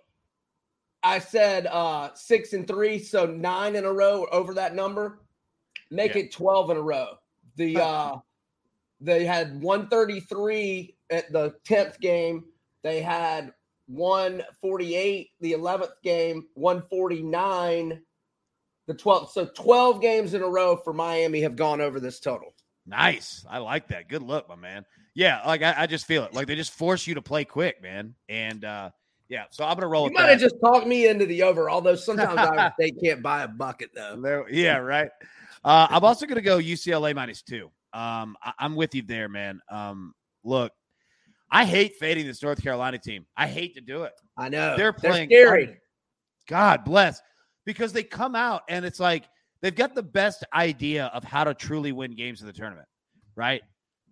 I 1.03 1.19
said 1.19 1.67
uh, 1.69 2.11
six 2.15 2.53
and 2.53 2.69
three, 2.69 2.99
so 2.99 3.25
nine 3.25 3.77
in 3.77 3.87
a 3.87 3.93
row 3.93 4.27
over 4.31 4.53
that 4.55 4.75
number. 4.75 5.21
Make 5.91 6.15
yeah. 6.15 6.23
it 6.23 6.33
12 6.33 6.71
in 6.71 6.77
a 6.77 6.83
row. 6.83 7.15
The 7.57 7.79
uh, 7.79 8.17
they 9.01 9.25
had 9.25 9.63
133 9.63 10.97
at 11.11 11.33
the 11.33 11.55
10th 11.67 11.99
game. 12.01 12.45
They 12.83 13.01
had 13.01 13.53
148 13.87 15.31
the 15.41 15.53
11th 15.53 15.93
game, 16.03 16.47
149 16.55 18.03
the 18.87 18.95
12th. 18.95 19.31
So 19.31 19.47
12 19.47 20.01
games 20.03 20.35
in 20.35 20.43
a 20.43 20.49
row 20.49 20.77
for 20.77 20.93
Miami 20.93 21.41
have 21.41 21.57
gone 21.57 21.81
over 21.81 22.01
this 22.01 22.21
total. 22.21 22.55
Nice. 22.87 23.45
I 23.49 23.59
like 23.59 23.89
that. 23.89 24.09
Good 24.09 24.23
look, 24.23 24.49
my 24.49 24.55
man. 24.55 24.85
Yeah, 25.15 25.43
like 25.47 25.63
I, 25.63 25.75
I, 25.79 25.87
just 25.87 26.07
feel 26.07 26.25
it. 26.25 26.35
Like 26.35 26.47
they 26.47 26.55
just 26.55 26.73
force 26.73 27.07
you 27.07 27.15
to 27.15 27.23
play 27.23 27.45
quick, 27.45 27.83
man. 27.83 28.15
And 28.29 28.65
uh 28.65 28.91
yeah, 29.29 29.45
so 29.51 29.65
I'm 29.65 29.75
gonna 29.75 29.89
roll. 29.89 30.07
It. 30.07 30.11
You 30.11 30.19
might 30.19 30.29
have 30.29 30.41
just 30.41 30.57
talked 30.63 30.87
me 30.87 31.09
into 31.09 31.27
the 31.27 31.43
over, 31.43 31.69
although 31.69 31.97
sometimes 31.97 32.39
I 32.39 32.71
they 32.79 32.91
can't 32.93 33.23
buy 33.23 33.43
a 33.43 33.49
bucket 33.49 33.91
though. 33.95 34.21
There, 34.21 34.49
yeah, 34.49 34.77
right. 34.77 35.09
Uh, 35.65 35.87
I'm 35.91 36.05
also 36.05 36.27
gonna 36.27 36.41
go 36.41 36.59
UCLA 36.59 37.15
minus 37.15 37.43
two. 37.43 37.71
Um, 37.93 38.37
I, 38.43 38.53
am 38.61 38.77
with 38.77 38.95
you 38.95 39.03
there, 39.03 39.29
man. 39.29 39.61
Um, 39.71 40.15
look, 40.45 40.73
I 41.51 41.65
hate 41.65 41.97
fading 41.97 42.27
this 42.27 42.43
North 42.43 42.63
Carolina 42.63 42.99
team. 42.99 43.27
I 43.37 43.49
hate 43.49 43.75
to 43.75 43.81
do 43.81 44.05
it. 44.05 44.13
I 44.37 44.49
know 44.49 44.77
they're 44.77 44.93
playing 44.93 45.29
they're 45.29 45.47
scary. 45.47 45.77
God 46.47 46.85
bless 46.85 47.21
because 47.65 47.93
they 47.93 48.05
come 48.05 48.37
out 48.37 48.63
and 48.69 48.85
it's 48.85 49.01
like 49.01 49.25
they've 49.63 49.75
got 49.75 49.95
the 49.95 50.03
best 50.03 50.45
idea 50.55 51.07
of 51.07 51.25
how 51.25 51.45
to 51.45 51.55
truly 51.55 51.93
win 51.93 52.15
games 52.15 52.41
in 52.41 52.47
the 52.47 52.53
tournament, 52.53 52.89
right? 53.35 53.63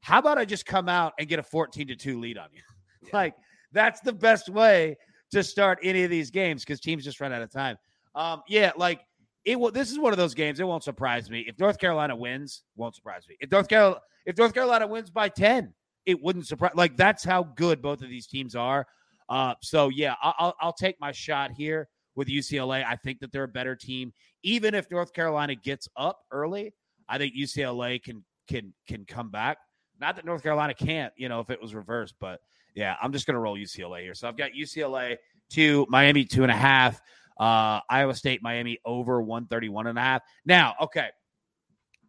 How 0.00 0.18
about 0.18 0.38
I 0.38 0.44
just 0.44 0.66
come 0.66 0.88
out 0.88 1.14
and 1.18 1.28
get 1.28 1.38
a 1.38 1.42
14 1.42 1.88
to 1.88 1.96
2 1.96 2.20
lead 2.20 2.38
on 2.38 2.48
you? 2.52 2.62
like 3.12 3.34
that's 3.72 4.00
the 4.00 4.12
best 4.12 4.48
way 4.48 4.96
to 5.32 5.42
start 5.42 5.78
any 5.82 6.04
of 6.04 6.10
these 6.10 6.30
games 6.30 6.62
because 6.62 6.80
teams 6.80 7.04
just 7.04 7.20
run 7.20 7.32
out 7.32 7.42
of 7.42 7.50
time. 7.50 7.76
Um, 8.14 8.42
yeah, 8.48 8.72
like 8.76 9.00
it 9.44 9.58
will 9.58 9.70
this 9.70 9.90
is 9.90 9.98
one 9.98 10.12
of 10.12 10.18
those 10.18 10.34
games, 10.34 10.60
it 10.60 10.66
won't 10.66 10.84
surprise 10.84 11.30
me. 11.30 11.44
If 11.46 11.58
North 11.58 11.78
Carolina 11.78 12.14
wins, 12.16 12.62
won't 12.76 12.94
surprise 12.94 13.24
me. 13.28 13.36
If 13.40 13.50
North 13.50 13.68
Carolina 13.68 14.00
if 14.26 14.38
North 14.38 14.54
Carolina 14.54 14.86
wins 14.86 15.10
by 15.10 15.28
10, 15.28 15.72
it 16.06 16.22
wouldn't 16.22 16.46
surprise 16.46 16.72
like 16.74 16.96
that's 16.96 17.24
how 17.24 17.42
good 17.42 17.82
both 17.82 18.02
of 18.02 18.08
these 18.08 18.26
teams 18.26 18.54
are. 18.54 18.86
Uh, 19.28 19.54
so 19.62 19.88
yeah, 19.88 20.14
I'll, 20.22 20.54
I'll 20.60 20.72
take 20.72 21.00
my 21.00 21.12
shot 21.12 21.50
here 21.50 21.88
with 22.16 22.28
UCLA. 22.28 22.84
I 22.84 22.96
think 22.96 23.20
that 23.20 23.32
they're 23.32 23.44
a 23.44 23.48
better 23.48 23.76
team. 23.76 24.12
Even 24.42 24.74
if 24.74 24.90
North 24.90 25.12
Carolina 25.12 25.54
gets 25.54 25.88
up 25.96 26.20
early, 26.30 26.72
I 27.08 27.18
think 27.18 27.34
UCLA 27.34 28.02
can 28.02 28.24
can 28.48 28.72
can 28.86 29.04
come 29.04 29.30
back. 29.30 29.58
Not 30.00 30.16
that 30.16 30.24
North 30.24 30.42
Carolina 30.42 30.74
can't, 30.74 31.12
you 31.16 31.28
know, 31.28 31.40
if 31.40 31.50
it 31.50 31.60
was 31.60 31.74
reversed, 31.74 32.14
but 32.20 32.40
yeah, 32.74 32.96
I'm 33.02 33.12
just 33.12 33.26
gonna 33.26 33.40
roll 33.40 33.56
UCLA 33.56 34.02
here. 34.02 34.14
So 34.14 34.28
I've 34.28 34.36
got 34.36 34.52
UCLA 34.52 35.16
two, 35.50 35.86
Miami 35.88 36.24
two 36.24 36.42
and 36.42 36.52
a 36.52 36.56
half, 36.56 37.00
uh, 37.38 37.80
Iowa 37.88 38.14
State, 38.14 38.42
Miami 38.42 38.78
over 38.84 39.22
131 39.22 39.86
and 39.86 39.98
a 39.98 40.02
half. 40.02 40.22
Now, 40.44 40.74
okay. 40.80 41.08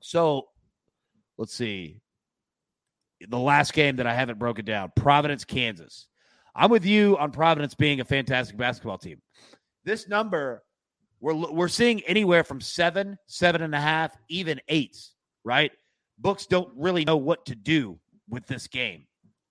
So 0.02 0.48
let's 1.38 1.54
see. 1.54 2.02
The 3.28 3.40
last 3.40 3.74
game 3.74 3.96
that 3.96 4.08
I 4.08 4.14
haven't 4.14 4.40
broken 4.40 4.66
down, 4.66 4.92
Providence, 4.96 5.46
Kansas. 5.46 6.08
I'm 6.56 6.70
with 6.70 6.86
you 6.86 7.18
on 7.18 7.32
Providence 7.32 7.76
being 7.76 8.00
a 8.00 8.06
fantastic 8.06 8.56
basketball 8.56 8.98
team. 8.98 9.22
This 9.86 10.08
number, 10.08 10.64
we're 11.22 11.36
we're 11.36 11.68
seeing 11.68 12.02
anywhere 12.02 12.44
from 12.44 12.60
seven, 12.60 13.20
seven 13.28 13.62
and 13.62 13.76
a 13.76 13.80
half, 13.80 14.18
even 14.30 14.60
eights, 14.68 15.14
right? 15.44 15.72
Books 16.18 16.48
don't 16.48 16.72
really 16.76 17.06
know 17.06 17.18
what 17.18 17.46
to 17.46 17.56
do 17.56 18.00
with 18.28 18.48
this 18.48 18.68
game. 18.68 19.06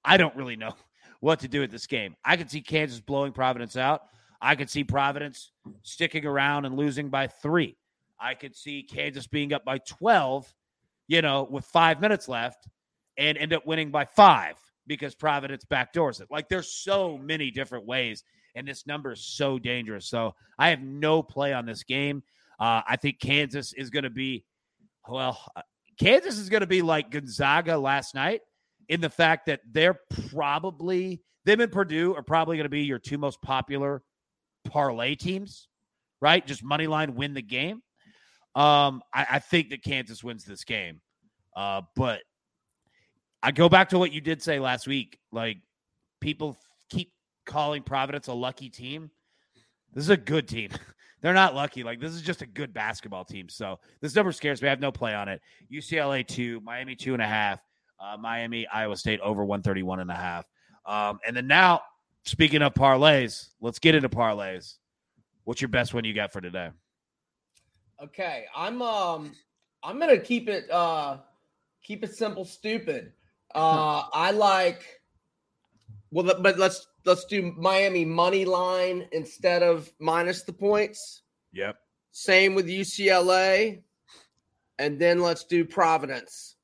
I 0.05 0.17
don't 0.17 0.35
really 0.35 0.57
know 0.57 0.75
what 1.21 1.39
to 1.41 1.49
do 1.49 1.61
with 1.61 1.71
this 1.71 1.87
game. 1.87 2.17
I 2.25 2.37
could 2.37 2.51
see 2.51 2.61
Kansas 2.61 3.01
blowing 3.01 3.33
Providence 3.33 3.77
out. 3.77 4.03
I 4.41 4.57
could 4.57 4.69
see 4.69 4.83
Providence 4.83 5.53
sticking 5.83 6.27
around 6.27 6.65
and 6.65 6.77
losing 6.77 7.11
by 7.11 7.29
three. 7.29 7.77
I 8.21 8.35
could 8.35 8.57
see 8.57 8.83
Kansas 8.83 9.27
being 9.27 9.53
up 9.53 9.65
by 9.65 9.79
12, 9.79 10.53
you 11.07 11.23
know, 11.23 11.47
with 11.49 11.65
five 11.65 12.01
minutes 12.01 12.29
left 12.29 12.67
and 13.17 13.39
end 13.39 13.53
up 13.53 13.67
winning 13.67 13.91
by 13.91 14.05
five 14.05 14.57
because 14.87 15.15
Providence 15.15 15.65
backdoors 15.65 16.21
it. 16.21 16.29
Like 16.31 16.49
there's 16.49 16.71
so 16.71 17.17
many 17.17 17.51
different 17.51 17.87
ways 17.87 18.25
and 18.55 18.67
this 18.67 18.87
number 18.87 19.13
is 19.13 19.25
so 19.25 19.59
dangerous. 19.59 20.07
So 20.07 20.35
I 20.59 20.71
have 20.71 20.81
no 20.81 21.23
play 21.23 21.53
on 21.53 21.67
this 21.67 21.83
game. 21.83 22.23
Uh, 22.59 22.83
I 22.87 22.97
think 22.97 23.21
Kansas 23.21 23.73
is 23.73 23.91
going 23.91 24.05
to 24.05 24.11
be, 24.11 24.45
well, 25.09 25.39
uh, 25.57 25.63
Kansas 25.99 26.39
is 26.39 26.49
going 26.49 26.61
to 26.61 26.67
be 26.67 26.83
like 26.83 27.11
Gonzaga 27.11 27.77
last 27.77 28.15
night 28.15 28.41
in 28.89 29.01
the 29.01 29.11
fact 29.11 29.47
that 29.47 29.61
they're 29.71 29.99
probably, 30.31 31.23
them 31.45 31.61
and 31.61 31.73
Purdue 31.73 32.15
are 32.15 32.23
probably 32.23 32.57
going 32.57 32.65
to 32.65 32.71
be 32.71 32.83
your 32.83 32.99
two 32.99 33.19
most 33.19 33.41
popular 33.43 34.03
parlay 34.65 35.15
teams, 35.15 35.69
right? 36.21 36.47
Just 36.47 36.63
money 36.63 36.87
line 36.87 37.15
win 37.15 37.35
the 37.35 37.43
game. 37.43 37.83
Um, 38.55 39.03
I, 39.13 39.27
I 39.33 39.39
think 39.41 39.71
that 39.71 39.83
Kansas 39.83 40.23
wins 40.23 40.45
this 40.45 40.65
game. 40.65 41.01
Uh, 41.57 41.83
but 41.97 42.23
I 43.43 43.51
go 43.53 43.69
back 43.69 43.91
to 43.91 43.99
what 43.99 44.13
you 44.13 44.21
did 44.21 44.43
say 44.43 44.59
last 44.59 44.87
week. 44.87 45.19
Like 45.33 45.59
people 46.21 46.57
calling 47.45 47.83
Providence 47.83 48.29
a 48.29 48.33
lucky 48.33 48.69
team. 48.69 49.11
This 49.93 50.05
is 50.05 50.11
a 50.11 50.17
good 50.17 50.49
team. 50.49 50.71
They're 51.21 51.33
not 51.33 51.55
lucky. 51.55 51.83
Like 51.83 52.01
this 52.01 52.13
is 52.13 52.21
just 52.21 52.43
a 52.43 52.47
good 52.47 52.75
basketball 52.75 53.25
team. 53.25 53.49
So 53.49 53.79
this 54.03 54.15
number 54.15 54.31
scares 54.31 54.61
me. 54.61 54.69
I 54.69 54.71
have 54.71 54.81
no 54.81 54.93
play 54.93 55.15
on 55.15 55.29
it. 55.29 55.41
UCLA 55.73 56.27
two, 56.27 56.61
Miami 56.61 56.95
two 56.95 57.15
and 57.15 57.23
a 57.23 57.27
half, 57.27 57.61
uh, 57.99 58.19
Miami, 58.19 58.67
Iowa 58.67 58.97
State 58.97 59.21
over 59.21 59.43
131 59.43 60.01
and 60.01 60.11
a 60.11 60.15
half. 60.15 60.45
Um, 60.85 61.19
and 61.27 61.35
then 61.35 61.47
now, 61.47 61.81
speaking 62.25 62.61
of 62.61 62.75
parlays, 62.75 63.49
let's 63.63 63.79
get 63.79 63.95
into 63.95 64.11
parlays. 64.11 64.75
What's 65.45 65.63
your 65.63 65.69
best 65.69 65.95
one 65.95 66.05
you 66.05 66.13
got 66.13 66.31
for 66.31 66.43
today? 66.43 66.71
Okay, 68.03 68.45
I'm 68.55 68.83
um 68.83 69.33
I'm 69.83 69.99
gonna 69.99 70.19
keep 70.19 70.49
it 70.49 70.71
uh 70.71 71.19
keep 71.83 72.05
it 72.05 72.15
simple, 72.15 72.45
stupid. 72.45 73.13
Uh 73.55 74.03
I 74.13 74.31
like 74.33 75.01
well 76.11 76.39
but 76.39 76.59
let's 76.59 76.87
let's 77.05 77.25
do 77.25 77.53
Miami 77.57 78.05
money 78.05 78.45
line 78.45 79.07
instead 79.13 79.63
of 79.63 79.93
minus 79.99 80.43
the 80.43 80.53
points. 80.53 81.23
Yep. 81.53 81.77
Same 82.13 82.55
with 82.55 82.67
UCLA. 82.67 83.83
And 84.79 84.99
then 84.99 85.21
let's 85.21 85.45
do 85.45 85.65
Providence. 85.65 86.57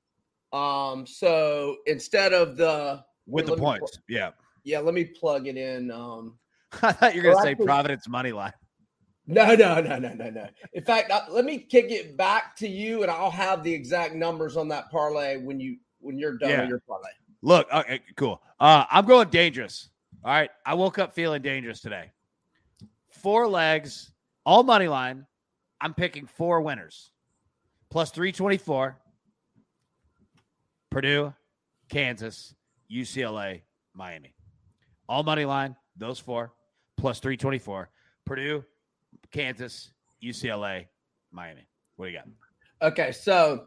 Um, 0.53 1.07
so 1.07 1.76
instead 1.87 2.33
of 2.33 2.57
the 2.57 3.05
with 3.26 3.46
the 3.46 3.57
points, 3.57 3.96
pl- 3.96 4.05
yeah. 4.09 4.31
Yeah, 4.64 4.81
let 4.81 4.94
me 4.94 5.05
plug 5.05 5.46
it 5.46 5.57
in. 5.57 5.90
Um 5.90 6.38
I 6.83 6.92
thought 6.92 7.14
you 7.14 7.22
were 7.22 7.31
gonna 7.31 7.42
say 7.42 7.50
actually, 7.53 7.66
Providence 7.66 8.09
money 8.09 8.33
line. 8.33 8.53
No, 9.26 9.55
no, 9.55 9.81
no, 9.81 9.98
no, 9.98 10.12
no, 10.12 10.31
no. 10.31 10.48
In 10.72 10.83
fact, 10.83 11.11
uh, 11.12 11.20
let 11.31 11.44
me 11.44 11.59
kick 11.59 11.92
it 11.92 12.16
back 12.16 12.57
to 12.57 12.68
you, 12.68 13.03
and 13.03 13.11
I'll 13.11 13.31
have 13.31 13.62
the 13.62 13.72
exact 13.72 14.14
numbers 14.14 14.57
on 14.57 14.66
that 14.68 14.90
parlay 14.90 15.37
when 15.37 15.61
you 15.61 15.76
when 16.00 16.18
you're 16.18 16.37
done 16.37 16.50
yeah. 16.50 16.61
with 16.62 16.68
your 16.70 16.81
parlay. 16.81 17.11
Look, 17.42 17.72
okay, 17.72 18.00
cool. 18.16 18.42
Uh, 18.59 18.85
I'm 18.90 19.07
going 19.07 19.29
dangerous. 19.29 19.90
All 20.24 20.33
right. 20.33 20.50
I 20.66 20.74
woke 20.74 20.98
up 20.98 21.14
feeling 21.14 21.42
dangerous 21.42 21.80
today. 21.80 22.11
four 23.11 23.48
legs, 23.48 24.12
all 24.44 24.62
money 24.62 24.88
line. 24.88 25.26
I'm 25.80 25.94
picking 25.94 26.26
four 26.26 26.61
winners. 26.61 27.11
Plus 27.90 28.11
324. 28.11 28.98
Purdue, 30.90 31.33
Kansas, 31.88 32.54
UCLA, 32.90 33.62
Miami. 33.94 34.35
All 35.09 35.22
money 35.22 35.44
line, 35.44 35.76
those 35.96 36.18
four, 36.18 36.52
plus 36.96 37.20
324. 37.20 37.88
Purdue, 38.24 38.64
Kansas, 39.30 39.92
UCLA, 40.22 40.87
Miami. 41.33 41.68
What 41.96 42.06
do 42.06 42.12
you 42.12 42.18
got? 42.18 42.28
Okay, 42.83 43.12
so 43.12 43.66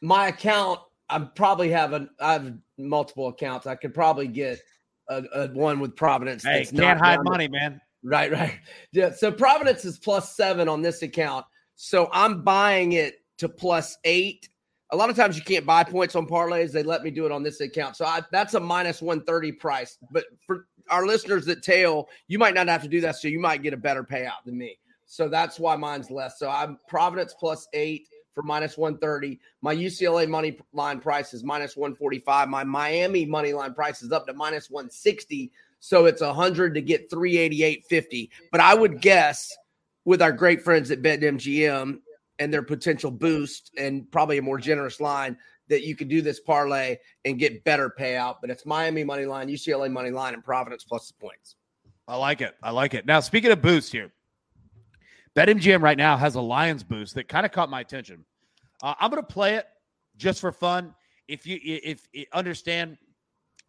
my 0.00 0.28
account, 0.28 0.80
I 1.08 1.18
probably 1.18 1.70
have 1.70 1.92
an 1.92 2.10
I 2.20 2.34
have 2.34 2.54
multiple 2.78 3.28
accounts. 3.28 3.66
I 3.66 3.74
could 3.74 3.94
probably 3.94 4.26
get 4.26 4.60
a, 5.08 5.24
a 5.34 5.48
one 5.48 5.80
with 5.80 5.96
Providence. 5.96 6.44
Hey, 6.44 6.64
can't 6.64 6.98
hide 6.98 7.20
money, 7.22 7.48
man. 7.48 7.80
Right, 8.02 8.30
right. 8.30 8.58
Yeah. 8.92 9.12
So 9.12 9.32
Providence 9.32 9.84
is 9.84 9.98
plus 9.98 10.36
seven 10.36 10.68
on 10.68 10.82
this 10.82 11.02
account. 11.02 11.46
So 11.76 12.08
I'm 12.12 12.42
buying 12.42 12.92
it 12.92 13.16
to 13.38 13.48
plus 13.48 13.96
eight. 14.04 14.48
A 14.92 14.96
lot 14.96 15.10
of 15.10 15.16
times 15.16 15.36
you 15.36 15.42
can't 15.42 15.66
buy 15.66 15.82
points 15.82 16.14
on 16.14 16.26
parlays. 16.26 16.70
They 16.70 16.82
let 16.82 17.02
me 17.02 17.10
do 17.10 17.26
it 17.26 17.32
on 17.32 17.42
this 17.42 17.60
account. 17.60 17.96
So 17.96 18.04
I, 18.04 18.20
that's 18.30 18.54
a 18.54 18.60
minus 18.60 19.02
130 19.02 19.52
price. 19.52 19.98
But 20.12 20.24
for 20.46 20.66
our 20.90 21.06
listeners 21.06 21.46
that 21.46 21.62
tail, 21.62 22.08
you 22.28 22.38
might 22.38 22.54
not 22.54 22.68
have 22.68 22.82
to 22.82 22.88
do 22.88 23.00
that. 23.00 23.16
So 23.16 23.28
you 23.28 23.40
might 23.40 23.62
get 23.62 23.72
a 23.72 23.78
better 23.78 24.04
payout 24.04 24.44
than 24.44 24.56
me. 24.56 24.78
So 25.06 25.28
that's 25.28 25.58
why 25.58 25.74
mine's 25.76 26.10
less. 26.10 26.38
So 26.38 26.48
I'm 26.48 26.78
Providence 26.88 27.34
plus 27.38 27.66
eight 27.72 28.08
for 28.34 28.42
minus 28.42 28.76
130. 28.76 29.38
My 29.62 29.74
UCLA 29.74 30.28
money 30.28 30.58
line 30.72 31.00
price 31.00 31.32
is 31.32 31.44
minus 31.44 31.76
145. 31.76 32.48
My 32.48 32.64
Miami 32.64 33.24
money 33.24 33.52
line 33.52 33.74
price 33.74 34.02
is 34.02 34.12
up 34.12 34.26
to 34.26 34.34
minus 34.34 34.70
160. 34.70 35.52
So 35.80 36.06
it's 36.06 36.20
100 36.20 36.74
to 36.74 36.80
get 36.80 37.10
388.50. 37.10 38.30
But 38.50 38.60
I 38.60 38.74
would 38.74 39.00
guess 39.00 39.54
with 40.04 40.22
our 40.22 40.32
great 40.32 40.62
friends 40.62 40.90
at 40.90 41.02
BetMGM 41.02 42.00
and 42.38 42.52
their 42.52 42.62
potential 42.62 43.10
boost 43.10 43.70
and 43.78 44.10
probably 44.10 44.38
a 44.38 44.42
more 44.42 44.58
generous 44.58 45.00
line 45.00 45.36
that 45.68 45.84
you 45.84 45.96
could 45.96 46.08
do 46.08 46.20
this 46.20 46.40
parlay 46.40 46.96
and 47.24 47.38
get 47.38 47.64
better 47.64 47.94
payout. 47.98 48.36
But 48.40 48.50
it's 48.50 48.66
Miami 48.66 49.04
money 49.04 49.24
line, 49.24 49.48
UCLA 49.48 49.90
money 49.90 50.10
line, 50.10 50.34
and 50.34 50.44
Providence 50.44 50.84
plus 50.84 51.08
the 51.08 51.14
points. 51.14 51.56
I 52.06 52.16
like 52.16 52.40
it. 52.42 52.54
I 52.62 52.70
like 52.70 52.92
it. 52.92 53.06
Now, 53.06 53.20
speaking 53.20 53.50
of 53.50 53.62
boost 53.62 53.92
here, 53.92 54.12
BetMGM 55.36 55.82
right 55.82 55.98
now 55.98 56.16
has 56.16 56.36
a 56.36 56.40
Lions 56.40 56.84
boost 56.84 57.14
that 57.16 57.28
kind 57.28 57.44
of 57.44 57.52
caught 57.52 57.68
my 57.68 57.80
attention. 57.80 58.24
Uh, 58.82 58.94
I'm 59.00 59.10
going 59.10 59.22
to 59.22 59.32
play 59.32 59.54
it 59.54 59.66
just 60.16 60.40
for 60.40 60.52
fun. 60.52 60.94
If 61.26 61.46
you 61.46 61.58
if, 61.62 62.06
if 62.12 62.26
understand 62.32 62.98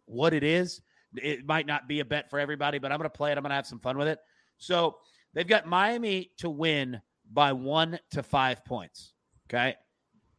what 0.06 0.32
it 0.32 0.44
is, 0.44 0.80
it 1.16 1.46
might 1.46 1.66
not 1.66 1.88
be 1.88 2.00
a 2.00 2.04
bet 2.04 2.30
for 2.30 2.38
everybody, 2.38 2.78
but 2.78 2.92
I'm 2.92 2.98
going 2.98 3.10
to 3.10 3.16
play 3.16 3.32
it. 3.32 3.38
I'm 3.38 3.42
going 3.42 3.50
to 3.50 3.56
have 3.56 3.66
some 3.66 3.80
fun 3.80 3.98
with 3.98 4.08
it. 4.08 4.18
So 4.58 4.96
they've 5.34 5.46
got 5.46 5.66
Miami 5.66 6.30
to 6.38 6.50
win 6.50 7.00
by 7.32 7.52
one 7.52 7.98
to 8.10 8.22
five 8.22 8.64
points. 8.64 9.14
Okay. 9.48 9.74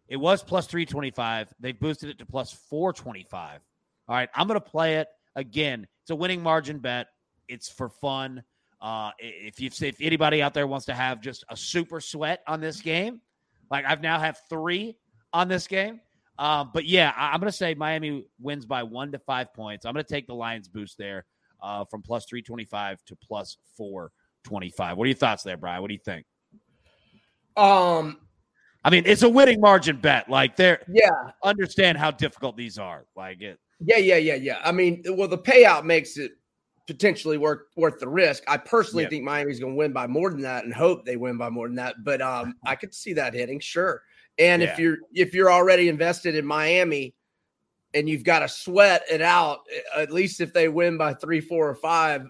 It 0.07 0.17
was 0.17 0.41
plus 0.41 0.67
325. 0.67 1.53
They've 1.59 1.77
boosted 1.77 2.09
it 2.09 2.19
to 2.19 2.25
plus 2.25 2.53
425. 2.53 3.61
All 4.07 4.15
right. 4.15 4.29
I'm 4.35 4.47
going 4.47 4.59
to 4.59 4.65
play 4.65 4.95
it 4.95 5.07
again. 5.35 5.87
It's 6.03 6.11
a 6.11 6.15
winning 6.15 6.41
margin 6.41 6.79
bet. 6.79 7.07
It's 7.47 7.69
for 7.69 7.89
fun. 7.89 8.43
Uh, 8.79 9.11
if 9.19 9.59
you 9.59 9.69
if 9.81 10.01
anybody 10.01 10.41
out 10.41 10.53
there 10.53 10.67
wants 10.67 10.85
to 10.85 10.93
have 10.93 11.21
just 11.21 11.43
a 11.49 11.57
super 11.57 11.99
sweat 11.99 12.41
on 12.47 12.61
this 12.61 12.81
game, 12.81 13.21
like 13.71 13.85
I've 13.85 14.01
now 14.01 14.19
have 14.19 14.39
three 14.49 14.97
on 15.33 15.47
this 15.47 15.67
game. 15.67 15.99
Um, 16.39 16.69
but 16.73 16.85
yeah, 16.85 17.13
I, 17.15 17.33
am 17.33 17.39
going 17.39 17.51
to 17.51 17.57
say 17.57 17.73
Miami 17.73 18.27
wins 18.39 18.65
by 18.65 18.83
one 18.83 19.11
to 19.11 19.19
five 19.19 19.53
points. 19.53 19.85
I'm 19.85 19.93
going 19.93 20.05
to 20.05 20.13
take 20.13 20.27
the 20.27 20.35
Lions 20.35 20.67
boost 20.67 20.97
there 20.97 21.25
uh, 21.61 21.85
from 21.85 22.01
plus 22.01 22.25
325 22.29 23.03
to 23.05 23.15
plus 23.15 23.57
425. 23.75 24.97
What 24.97 25.03
are 25.03 25.07
your 25.07 25.15
thoughts 25.15 25.43
there, 25.43 25.57
Brian? 25.57 25.81
What 25.81 25.87
do 25.87 25.95
you 25.95 25.99
think? 26.03 26.25
Um, 27.55 28.19
I 28.83 28.91
mean, 28.91 29.03
it's 29.07 29.23
a 29.23 29.29
winning 29.29 29.59
margin 29.59 29.97
bet. 29.97 30.29
Like, 30.29 30.55
there, 30.55 30.83
yeah, 30.87 31.09
understand 31.43 31.97
how 31.97 32.11
difficult 32.11 32.55
these 32.55 32.77
are. 32.77 33.05
Like 33.15 33.41
it. 33.41 33.59
Yeah, 33.79 33.97
yeah, 33.97 34.17
yeah, 34.17 34.35
yeah. 34.35 34.59
I 34.63 34.71
mean, 34.71 35.03
well, 35.09 35.27
the 35.27 35.37
payout 35.37 35.85
makes 35.85 36.17
it 36.17 36.33
potentially 36.87 37.37
worth 37.37 37.61
worth 37.75 37.99
the 37.99 38.07
risk. 38.07 38.43
I 38.47 38.57
personally 38.57 39.05
think 39.05 39.23
Miami's 39.23 39.59
going 39.59 39.73
to 39.73 39.77
win 39.77 39.93
by 39.93 40.07
more 40.07 40.31
than 40.31 40.41
that, 40.41 40.63
and 40.63 40.73
hope 40.73 41.05
they 41.05 41.17
win 41.17 41.37
by 41.37 41.49
more 41.49 41.67
than 41.67 41.75
that. 41.75 42.03
But 42.03 42.21
um, 42.21 42.55
I 42.65 42.75
could 42.75 42.93
see 42.93 43.13
that 43.13 43.33
hitting, 43.33 43.59
sure. 43.59 44.01
And 44.39 44.61
yeah. 44.61 44.71
if 44.71 44.79
you're 44.79 44.97
if 45.13 45.33
you're 45.33 45.51
already 45.51 45.89
invested 45.89 46.35
in 46.35 46.45
Miami, 46.45 47.13
and 47.93 48.07
you've 48.09 48.23
got 48.23 48.39
to 48.39 48.47
sweat 48.47 49.03
it 49.11 49.21
out, 49.21 49.59
at 49.95 50.11
least 50.11 50.41
if 50.41 50.53
they 50.53 50.69
win 50.69 50.97
by 50.97 51.13
three, 51.13 51.41
four, 51.41 51.69
or 51.69 51.75
five, 51.75 52.25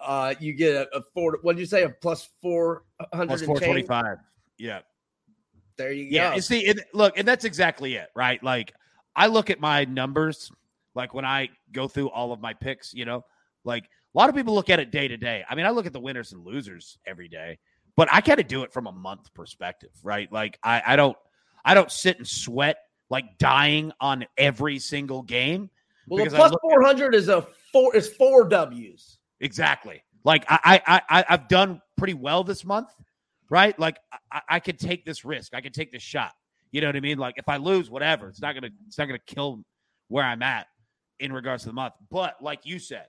uh, 0.00 0.34
you 0.40 0.52
get 0.52 0.74
a, 0.74 0.96
a 0.96 1.02
four. 1.14 1.38
What 1.42 1.56
did 1.56 1.60
you 1.60 1.66
say? 1.66 1.84
A 1.84 1.90
plus 1.90 2.28
four 2.42 2.84
hundred 3.14 3.40
four 3.44 3.58
twenty 3.58 3.82
five. 3.82 4.18
Yeah. 4.58 4.80
There 5.76 5.92
you 5.92 6.04
yeah, 6.04 6.30
go. 6.30 6.34
Yeah. 6.34 6.40
See, 6.40 6.68
and 6.68 6.82
look, 6.92 7.18
and 7.18 7.26
that's 7.26 7.44
exactly 7.44 7.94
it, 7.94 8.08
right? 8.14 8.42
Like 8.42 8.74
I 9.16 9.28
look 9.28 9.48
at 9.50 9.60
my 9.60 9.84
numbers, 9.84 10.50
like 10.94 11.14
when 11.14 11.24
I 11.24 11.48
go 11.72 11.88
through 11.88 12.10
all 12.10 12.32
of 12.32 12.40
my 12.40 12.52
picks, 12.52 12.92
you 12.92 13.04
know, 13.04 13.24
like 13.64 13.84
a 14.14 14.18
lot 14.18 14.28
of 14.28 14.34
people 14.34 14.54
look 14.54 14.70
at 14.70 14.80
it 14.80 14.90
day 14.90 15.08
to 15.08 15.16
day. 15.16 15.44
I 15.48 15.54
mean, 15.54 15.66
I 15.66 15.70
look 15.70 15.86
at 15.86 15.92
the 15.92 16.00
winners 16.00 16.32
and 16.32 16.44
losers 16.44 16.98
every 17.06 17.28
day, 17.28 17.58
but 17.96 18.08
I 18.12 18.20
kind 18.20 18.40
of 18.40 18.48
do 18.48 18.62
it 18.62 18.72
from 18.72 18.86
a 18.86 18.92
month 18.92 19.32
perspective, 19.34 19.90
right? 20.02 20.30
Like 20.32 20.58
I, 20.62 20.82
I 20.84 20.96
don't 20.96 21.16
I 21.64 21.74
don't 21.74 21.90
sit 21.90 22.18
and 22.18 22.26
sweat 22.26 22.78
like 23.08 23.38
dying 23.38 23.92
on 24.00 24.26
every 24.36 24.78
single 24.78 25.22
game. 25.22 25.70
Well, 26.08 26.24
the 26.24 26.30
plus 26.30 26.52
four 26.62 26.82
hundred 26.82 27.14
is 27.14 27.28
a 27.28 27.46
four 27.72 27.94
is 27.94 28.08
four 28.08 28.48
W's. 28.48 29.18
Exactly. 29.40 30.02
Like 30.24 30.44
I 30.48 30.80
I 30.86 31.02
I 31.08 31.24
I've 31.28 31.48
done 31.48 31.80
pretty 31.96 32.14
well 32.14 32.42
this 32.42 32.64
month, 32.64 32.88
right? 33.48 33.78
Like 33.78 33.98
I, 34.32 34.40
I 34.48 34.60
could 34.60 34.78
take 34.78 35.04
this 35.04 35.24
risk. 35.24 35.54
I 35.54 35.60
could 35.60 35.74
take 35.74 35.92
this 35.92 36.02
shot. 36.02 36.32
You 36.72 36.80
know 36.80 36.88
what 36.88 36.96
I 36.96 37.00
mean? 37.00 37.18
Like 37.18 37.34
if 37.36 37.48
I 37.48 37.56
lose, 37.58 37.90
whatever, 37.90 38.28
it's 38.28 38.40
not 38.40 38.54
gonna 38.54 38.70
it's 38.86 38.98
not 38.98 39.06
gonna 39.06 39.18
kill 39.26 39.64
where 40.08 40.24
I'm 40.24 40.42
at 40.42 40.66
in 41.18 41.32
regards 41.32 41.62
to 41.64 41.68
the 41.68 41.74
month. 41.74 41.94
But 42.10 42.36
like 42.40 42.60
you 42.64 42.78
said, 42.78 43.06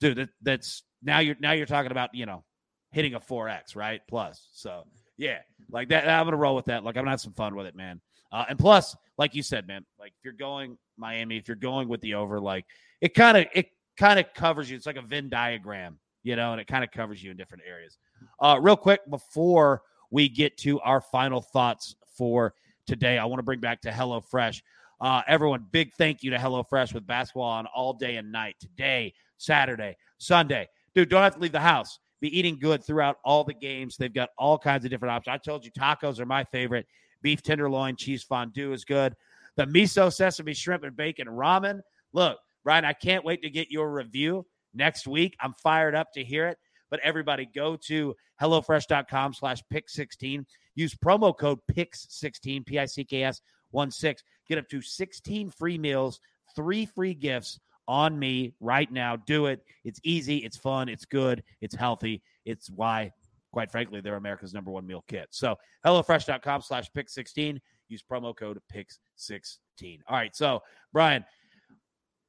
dude, 0.00 0.16
that, 0.16 0.28
that's 0.42 0.82
now 1.02 1.20
you're 1.20 1.36
now 1.40 1.52
you're 1.52 1.66
talking 1.66 1.92
about 1.92 2.14
you 2.14 2.26
know 2.26 2.44
hitting 2.92 3.14
a 3.14 3.20
four 3.20 3.48
x 3.48 3.76
right 3.76 4.00
plus. 4.08 4.48
So 4.52 4.84
yeah, 5.16 5.38
like 5.70 5.88
that. 5.90 6.08
I'm 6.08 6.26
gonna 6.26 6.36
roll 6.36 6.56
with 6.56 6.66
that. 6.66 6.84
Like 6.84 6.96
I'm 6.96 7.02
gonna 7.02 7.10
have 7.10 7.20
some 7.20 7.32
fun 7.32 7.54
with 7.54 7.66
it, 7.66 7.76
man. 7.76 8.00
Uh, 8.32 8.44
and 8.48 8.58
plus, 8.58 8.96
like 9.18 9.34
you 9.34 9.42
said, 9.42 9.66
man, 9.66 9.84
like 9.98 10.12
if 10.18 10.24
you're 10.24 10.32
going 10.32 10.78
Miami, 10.96 11.36
if 11.36 11.48
you're 11.48 11.56
going 11.56 11.88
with 11.88 12.00
the 12.00 12.14
over, 12.14 12.40
like 12.40 12.64
it 13.00 13.14
kind 13.14 13.36
of 13.36 13.46
it 13.54 13.66
kind 13.96 14.18
of 14.18 14.32
covers 14.34 14.70
you. 14.70 14.76
It's 14.76 14.86
like 14.86 14.96
a 14.96 15.02
Venn 15.02 15.28
diagram, 15.28 15.98
you 16.22 16.36
know, 16.36 16.52
and 16.52 16.60
it 16.60 16.66
kind 16.66 16.84
of 16.84 16.90
covers 16.90 17.22
you 17.22 17.30
in 17.30 17.36
different 17.36 17.64
areas. 17.68 17.98
Uh, 18.40 18.58
real 18.60 18.76
quick 18.76 19.00
before 19.10 19.82
we 20.10 20.28
get 20.28 20.56
to 20.58 20.80
our 20.80 21.00
final 21.00 21.40
thoughts 21.40 21.96
for 22.16 22.54
today, 22.86 23.18
I 23.18 23.24
want 23.24 23.40
to 23.40 23.44
bring 23.44 23.60
back 23.60 23.80
to 23.82 23.90
HelloFresh. 23.90 24.62
Uh, 25.00 25.22
everyone, 25.26 25.66
big 25.70 25.92
thank 25.94 26.22
you 26.22 26.30
to 26.30 26.36
HelloFresh 26.36 26.92
with 26.92 27.06
basketball 27.06 27.44
on 27.44 27.66
all 27.66 27.94
day 27.94 28.16
and 28.16 28.30
night 28.30 28.56
today, 28.60 29.14
Saturday, 29.40 29.96
Sunday. 30.18 30.68
Dude, 30.94 31.08
don't 31.08 31.22
have 31.22 31.34
to 31.34 31.40
leave 31.40 31.52
the 31.52 31.60
house. 31.60 31.98
Be 32.20 32.38
eating 32.38 32.58
good 32.58 32.84
throughout 32.84 33.16
all 33.24 33.42
the 33.42 33.54
games. 33.54 33.96
They've 33.96 34.12
got 34.12 34.30
all 34.36 34.58
kinds 34.58 34.84
of 34.84 34.90
different 34.90 35.12
options. 35.12 35.34
I 35.34 35.38
told 35.38 35.64
you 35.64 35.70
tacos 35.72 36.20
are 36.20 36.26
my 36.26 36.44
favorite. 36.44 36.86
Beef 37.22 37.42
tenderloin, 37.42 37.96
cheese 37.96 38.22
fondue 38.22 38.72
is 38.72 38.84
good. 38.84 39.14
The 39.56 39.64
miso 39.64 40.12
sesame 40.12 40.52
shrimp 40.54 40.84
and 40.84 40.96
bacon 40.96 41.26
ramen. 41.26 41.80
Look, 42.12 42.38
Ryan, 42.64 42.84
I 42.84 42.92
can't 42.92 43.24
wait 43.24 43.42
to 43.42 43.50
get 43.50 43.70
your 43.70 43.90
review 43.90 44.46
next 44.74 45.06
week. 45.06 45.36
I'm 45.40 45.54
fired 45.54 45.94
up 45.94 46.12
to 46.14 46.24
hear 46.24 46.46
it. 46.46 46.58
But 46.90 47.00
everybody 47.00 47.48
go 47.54 47.76
to 47.86 48.14
HelloFresh.com 48.42 49.34
slash 49.34 49.62
pick16. 49.72 50.44
Use 50.74 50.94
promo 50.94 51.36
code 51.36 51.60
PICS16, 51.72 52.66
P 52.66 52.78
I 52.78 52.84
C 52.84 53.04
K 53.04 53.22
S 53.22 53.40
1 53.70 53.90
6. 53.90 54.22
Get 54.48 54.58
up 54.58 54.68
to 54.68 54.82
16 54.82 55.50
free 55.50 55.78
meals, 55.78 56.20
three 56.54 56.84
free 56.84 57.14
gifts 57.14 57.58
on 57.90 58.16
me 58.16 58.54
right 58.60 58.90
now. 58.92 59.16
Do 59.16 59.46
it. 59.46 59.60
It's 59.84 59.98
easy. 60.04 60.38
It's 60.38 60.56
fun. 60.56 60.88
It's 60.88 61.04
good. 61.04 61.42
It's 61.60 61.74
healthy. 61.74 62.22
It's 62.44 62.70
why, 62.70 63.12
quite 63.52 63.72
frankly, 63.72 64.00
they're 64.00 64.14
America's 64.14 64.54
number 64.54 64.70
one 64.70 64.86
meal 64.86 65.04
kit. 65.08 65.26
So, 65.30 65.56
HelloFresh.com 65.84 66.62
slash 66.62 66.88
pick16. 66.96 67.58
Use 67.88 68.04
promo 68.08 68.34
code 68.34 68.60
PICK16. 68.72 69.98
All 70.08 70.16
right. 70.16 70.34
So, 70.36 70.60
Brian, 70.92 71.24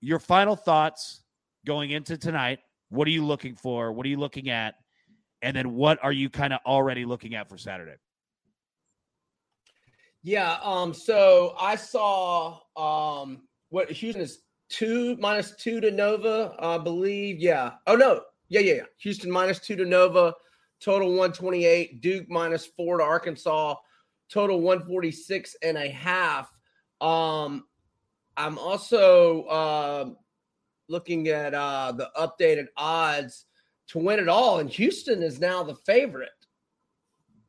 your 0.02 0.18
final 0.18 0.56
thoughts 0.56 1.22
going 1.68 1.92
into 1.92 2.18
tonight. 2.18 2.58
What 2.90 3.08
are 3.08 3.12
you 3.12 3.24
looking 3.24 3.56
for? 3.56 3.94
What 3.94 4.04
are 4.08 4.10
you 4.10 4.18
looking 4.18 4.50
at? 4.50 4.74
And 5.44 5.56
then 5.56 5.76
what 5.76 6.00
are 6.04 6.12
you 6.12 6.32
kind 6.32 6.54
of 6.54 6.60
already 6.66 7.06
looking 7.06 7.36
at 7.36 7.48
for 7.48 7.58
Saturday? 7.58 7.96
Yeah. 10.24 10.58
Um. 10.64 10.94
So 10.94 11.56
I 11.60 11.76
saw 11.76 12.60
um 12.76 13.44
what 13.70 13.92
Houston 13.92 14.22
is 14.22 14.40
two 14.72 15.18
minus 15.18 15.56
two 15.56 15.80
to 15.82 15.92
Nova, 15.92 16.56
I 16.60 16.78
believe. 16.78 17.40
Yeah. 17.40 17.74
Oh 17.88 17.96
no. 17.96 18.22
Yeah, 18.50 18.62
yeah, 18.62 18.74
yeah. 18.74 18.84
Houston 18.98 19.32
minus 19.32 19.60
two 19.60 19.76
to 19.76 19.86
Nova, 19.86 20.34
total 20.80 21.10
128. 21.10 22.02
Duke 22.02 22.30
minus 22.30 22.66
four 22.66 22.98
to 22.98 23.04
Arkansas, 23.04 23.76
total 24.30 24.62
146 24.62 25.56
and 25.62 25.78
a 25.78 25.90
half. 25.90 26.52
Um, 27.00 27.66
I'm 28.38 28.58
also 28.58 29.44
uh, 29.44 30.10
looking 30.88 31.28
at 31.28 31.54
uh, 31.54 31.94
the 31.94 32.10
updated 32.18 32.68
odds 32.78 33.46
to 33.88 34.00
win 34.00 34.20
it 34.20 34.28
all, 34.28 34.60
and 34.60 34.70
Houston 34.70 35.22
is 35.22 35.40
now 35.40 35.64
the 35.64 35.76
favorite. 35.76 36.30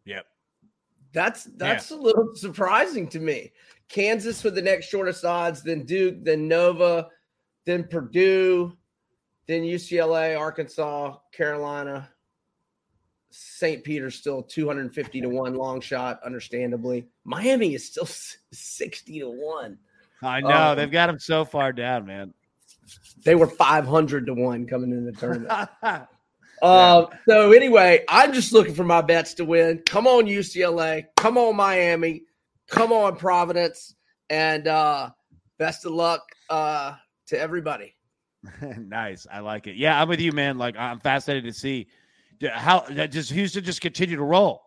Yep. 0.05 0.27
That's 1.13 1.45
that's 1.57 1.91
yeah. 1.91 1.97
a 1.97 1.99
little 1.99 2.35
surprising 2.35 3.07
to 3.09 3.21
me. 3.21 3.53
Kansas 3.89 4.43
with 4.43 4.55
the 4.55 4.63
next 4.63 4.87
shortest 4.87 5.25
odds, 5.25 5.63
then 5.63 5.85
Duke, 5.85 6.25
then 6.25 6.49
Nova, 6.49 7.09
then 7.65 7.85
Purdue, 7.85 8.77
then 9.47 9.63
UCLA, 9.63 10.39
Arkansas, 10.39 11.17
Carolina. 11.33 12.09
St. 13.31 13.83
Peter's 13.83 14.15
still 14.15 14.43
250 14.43 15.23
to 15.23 15.29
1 15.29 15.55
long 15.55 15.81
shot, 15.81 16.21
understandably. 16.25 17.09
Miami 17.25 17.75
is 17.75 17.87
still 17.87 18.07
60 18.53 19.21
to 19.21 19.31
1. 19.31 19.79
I 20.23 20.41
know. 20.41 20.49
Um, 20.49 20.77
They've 20.77 20.91
got 20.91 21.07
them 21.07 21.19
so 21.19 21.45
far 21.45 21.73
down, 21.73 22.07
man. 22.07 22.35
They 23.25 23.35
were 23.35 23.47
500 23.47 24.27
to 24.27 24.35
1 24.35 24.67
coming 24.67 24.91
into 24.91 25.11
the 25.11 25.17
tournament. 25.17 25.69
Uh, 26.61 27.07
so 27.29 27.53
anyway, 27.53 28.05
I'm 28.09 28.33
just 28.33 28.53
looking 28.53 28.75
for 28.75 28.85
my 28.85 29.01
bets 29.01 29.35
to 29.35 29.45
win. 29.45 29.83
Come 29.87 30.07
on, 30.07 30.27
UCLA. 30.27 31.07
Come 31.17 31.39
on, 31.39 31.57
Miami. 31.57 32.25
Come 32.73 32.91
on, 32.91 33.17
Providence. 33.17 33.95
And 34.31 34.67
uh, 34.67 35.11
best 35.59 35.85
of 35.85 35.93
luck 35.93 36.23
uh, 36.49 36.95
to 37.27 37.39
everybody. 37.39 37.95
nice. 38.79 39.27
I 39.31 39.41
like 39.41 39.67
it. 39.67 39.77
Yeah, 39.77 40.01
I'm 40.01 40.09
with 40.09 40.21
you, 40.21 40.33
man. 40.33 40.59
Like 40.59 40.77
I'm 40.77 40.99
fascinated 40.99 41.53
to 41.53 41.59
see 41.59 41.87
how 42.51 42.81
does 42.81 43.29
Houston 43.29 43.63
just 43.63 43.81
continue 43.81 44.17
to 44.17 44.25
roll. 44.25 44.63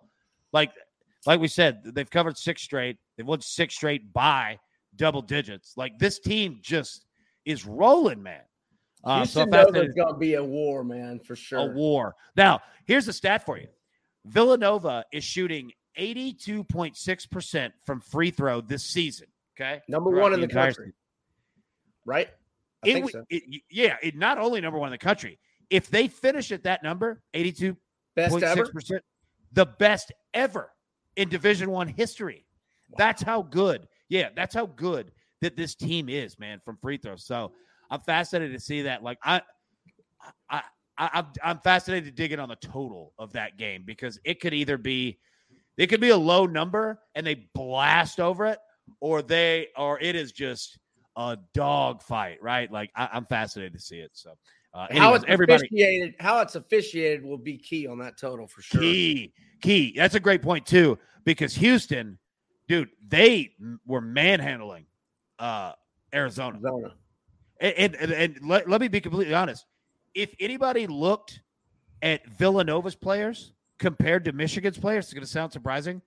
Like 0.54 0.72
like 1.26 1.40
we 1.40 1.48
said, 1.48 1.82
they've 1.84 2.10
covered 2.10 2.38
six 2.38 2.62
straight. 2.62 2.98
They've 3.18 3.26
won 3.26 3.42
six 3.42 3.76
straight 3.76 4.14
by 4.14 4.60
double 4.96 5.24
digits. 5.24 5.74
Like 5.76 5.98
this 5.98 6.20
team 6.20 6.60
just 6.62 7.06
is 7.44 7.66
rolling, 7.66 8.22
man. 8.22 8.42
Uh, 9.04 9.18
Houston 9.18 9.52
so 9.52 9.64
Nova's 9.64 9.94
going 9.94 10.14
to 10.14 10.20
be 10.20 10.36
a 10.36 10.44
war, 10.44 10.84
man, 10.84 11.20
for 11.20 11.36
sure. 11.36 11.60
A 11.60 11.66
war. 11.66 12.16
Now, 12.36 12.62
here's 12.86 13.08
a 13.08 13.14
stat 13.14 13.46
for 13.46 13.58
you 13.58 13.68
Villanova 14.26 15.06
is 15.12 15.24
shooting 15.24 15.72
82.6% 16.00 17.72
from 17.86 18.02
free 18.02 18.32
throw 18.32 18.62
this 18.62 18.84
season. 18.84 19.28
Okay. 19.60 19.82
Number 19.88 20.10
one 20.10 20.34
in 20.34 20.42
the, 20.42 20.48
the 20.48 20.54
country. 20.54 20.86
Season. 20.86 20.94
Right? 22.06 22.30
I 22.84 22.90
it, 22.90 23.12
so. 23.12 23.24
it, 23.30 23.62
yeah, 23.70 23.98
it 24.04 24.16
not 24.16 24.38
only 24.38 24.62
number 24.62 24.78
one 24.78 24.88
in 24.88 24.92
the 24.92 24.98
country. 24.98 25.40
If 25.70 25.90
they 25.90 26.08
finish 26.08 26.52
at 26.52 26.64
that 26.64 26.84
number, 26.84 27.22
82.6%, 27.34 29.00
the 29.54 29.66
best 29.66 30.12
ever 30.34 30.72
in 31.16 31.30
Division 31.30 31.72
One 31.72 31.88
history. 31.88 32.46
Wow. 32.92 32.96
That's 33.00 33.24
how 33.24 33.42
good. 33.42 33.88
Yeah, 34.10 34.30
that's 34.36 34.54
how 34.54 34.68
good 34.68 35.12
that 35.42 35.56
this 35.56 35.76
team 35.76 36.10
is, 36.10 36.38
man, 36.38 36.62
from 36.64 36.78
free 36.78 36.98
throw. 36.98 37.16
So 37.16 37.54
I'm 37.90 38.02
fascinated 38.02 38.54
to 38.56 38.64
see 38.64 38.84
that. 38.84 39.04
Like 39.04 39.18
I, 39.24 39.42
I, 40.50 40.62
I 40.98 41.26
I'm 41.44 41.60
fascinated 41.60 42.06
to 42.06 42.12
dig 42.12 42.32
in 42.32 42.40
on 42.40 42.50
the 42.50 42.56
total 42.58 43.14
of 43.18 43.34
that 43.34 43.58
game 43.58 43.84
because 43.86 44.20
it 44.24 44.40
could 44.40 44.54
either 44.54 44.78
be, 44.78 45.20
it 45.78 45.88
could 45.88 46.02
be 46.02 46.10
a 46.10 46.18
low 46.18 46.46
number 46.46 47.00
and 47.16 47.26
they 47.26 47.48
blast 47.54 48.20
over 48.20 48.46
it, 48.46 48.60
or 49.00 49.22
they, 49.22 49.68
or 49.78 50.00
it 50.00 50.16
is 50.16 50.32
just 50.32 50.78
a 51.16 51.38
dog 51.54 52.02
fight, 52.02 52.42
right? 52.42 52.72
Like 52.72 52.92
I, 52.96 53.10
am 53.14 53.26
fascinated 53.26 53.74
to 53.74 53.80
see 53.80 54.00
it. 54.00 54.12
So. 54.14 54.32
Uh, 54.74 54.88
anyways, 54.90 55.00
how 55.00 55.14
it's 55.14 55.26
everybody, 55.30 55.68
officiated, 55.68 56.16
how 56.20 56.42
it's 56.42 56.56
officiated 56.56 57.24
will 57.24 57.38
be 57.38 57.58
key 57.58 57.88
on 57.88 57.98
that 58.00 58.18
total 58.18 58.46
for 58.46 58.62
sure. 58.62 58.82
Key, 58.82 59.32
key. 59.62 59.94
That's 59.96 60.16
a 60.16 60.20
great 60.20 60.42
point 60.42 60.66
too, 60.66 61.00
because 61.24 61.56
Houston, 61.56 62.20
dude, 62.68 62.90
they 63.08 63.54
were 63.88 64.02
manhandling 64.02 64.86
uh, 65.40 65.72
Arizona. 66.14 66.60
Arizona. 66.62 66.94
And, 67.62 67.96
and, 67.96 68.12
and 68.12 68.40
let, 68.44 68.70
let 68.70 68.82
me 68.82 68.90
be 68.90 69.00
completely 69.00 69.34
honest. 69.34 69.66
If 70.14 70.36
anybody 70.42 70.88
looked 70.88 71.40
at 72.02 72.28
Villanova's 72.28 72.96
players 72.96 73.54
compared 73.80 74.26
to 74.26 74.32
Michigan's 74.32 74.78
players, 74.78 75.06
it's 75.06 75.14
going 75.14 75.24
to 75.24 75.30
sound 75.30 75.52
surprising. 75.52 76.02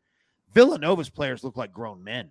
Villanova's 0.55 1.11
players 1.11 1.45
look 1.45 1.57
like 1.57 1.73
grown 1.73 2.03
men. 2.03 2.31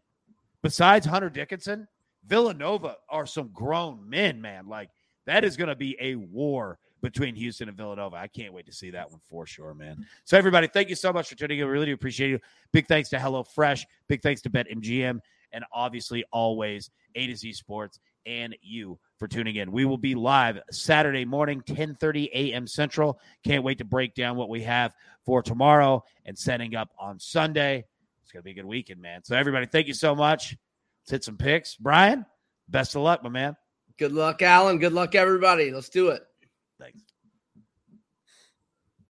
Besides 0.61 1.05
Hunter 1.05 1.29
Dickinson, 1.29 1.87
Villanova 2.25 2.95
are 3.09 3.25
some 3.25 3.49
grown 3.53 4.09
men, 4.09 4.41
man. 4.41 4.67
Like 4.67 4.89
that 5.25 5.43
is 5.43 5.55
going 5.55 5.69
to 5.69 5.75
be 5.75 5.95
a 5.99 6.15
war 6.15 6.79
between 7.01 7.35
Houston 7.35 7.69
and 7.69 7.77
Villanova. 7.77 8.15
I 8.15 8.27
can't 8.27 8.53
wait 8.53 8.65
to 8.65 8.73
see 8.73 8.89
that 8.91 9.09
one 9.09 9.19
for 9.29 9.45
sure, 9.45 9.73
man. 9.73 10.05
So, 10.25 10.37
everybody, 10.37 10.67
thank 10.67 10.89
you 10.89 10.95
so 10.95 11.13
much 11.13 11.29
for 11.29 11.35
tuning 11.35 11.59
in. 11.59 11.65
We 11.65 11.71
really 11.71 11.85
do 11.85 11.93
appreciate 11.93 12.29
you. 12.29 12.39
Big 12.73 12.87
thanks 12.87 13.09
to 13.09 13.17
HelloFresh. 13.17 13.85
Big 14.07 14.21
thanks 14.21 14.41
to 14.41 14.49
BetMGM. 14.49 15.19
And 15.51 15.63
obviously, 15.71 16.25
always 16.31 16.89
A 17.15 17.27
to 17.27 17.35
Z 17.35 17.53
Sports 17.53 17.99
and 18.25 18.55
you 18.61 18.99
for 19.17 19.27
tuning 19.27 19.55
in. 19.55 19.71
We 19.71 19.85
will 19.85 19.97
be 19.97 20.15
live 20.15 20.59
Saturday 20.71 21.25
morning, 21.25 21.61
10:30 21.61 22.29
a.m. 22.33 22.67
Central. 22.67 23.19
Can't 23.43 23.63
wait 23.63 23.77
to 23.79 23.85
break 23.85 24.13
down 24.13 24.37
what 24.37 24.49
we 24.49 24.63
have 24.63 24.93
for 25.25 25.41
tomorrow 25.41 26.03
and 26.25 26.37
setting 26.37 26.75
up 26.75 26.89
on 26.99 27.19
Sunday. 27.19 27.85
It's 28.23 28.31
gonna 28.31 28.43
be 28.43 28.51
a 28.51 28.55
good 28.55 28.65
weekend, 28.65 29.01
man. 29.01 29.23
So 29.23 29.35
everybody, 29.35 29.65
thank 29.65 29.87
you 29.87 29.93
so 29.93 30.15
much. 30.15 30.55
Let's 31.03 31.11
hit 31.11 31.23
some 31.23 31.37
picks. 31.37 31.75
Brian, 31.75 32.25
best 32.67 32.95
of 32.95 33.01
luck, 33.01 33.23
my 33.23 33.29
man. 33.29 33.55
Good 33.97 34.11
luck, 34.11 34.41
Alan. 34.41 34.77
Good 34.77 34.93
luck, 34.93 35.15
everybody. 35.15 35.71
Let's 35.71 35.89
do 35.89 36.09
it. 36.09 36.21
Thanks. 36.79 37.01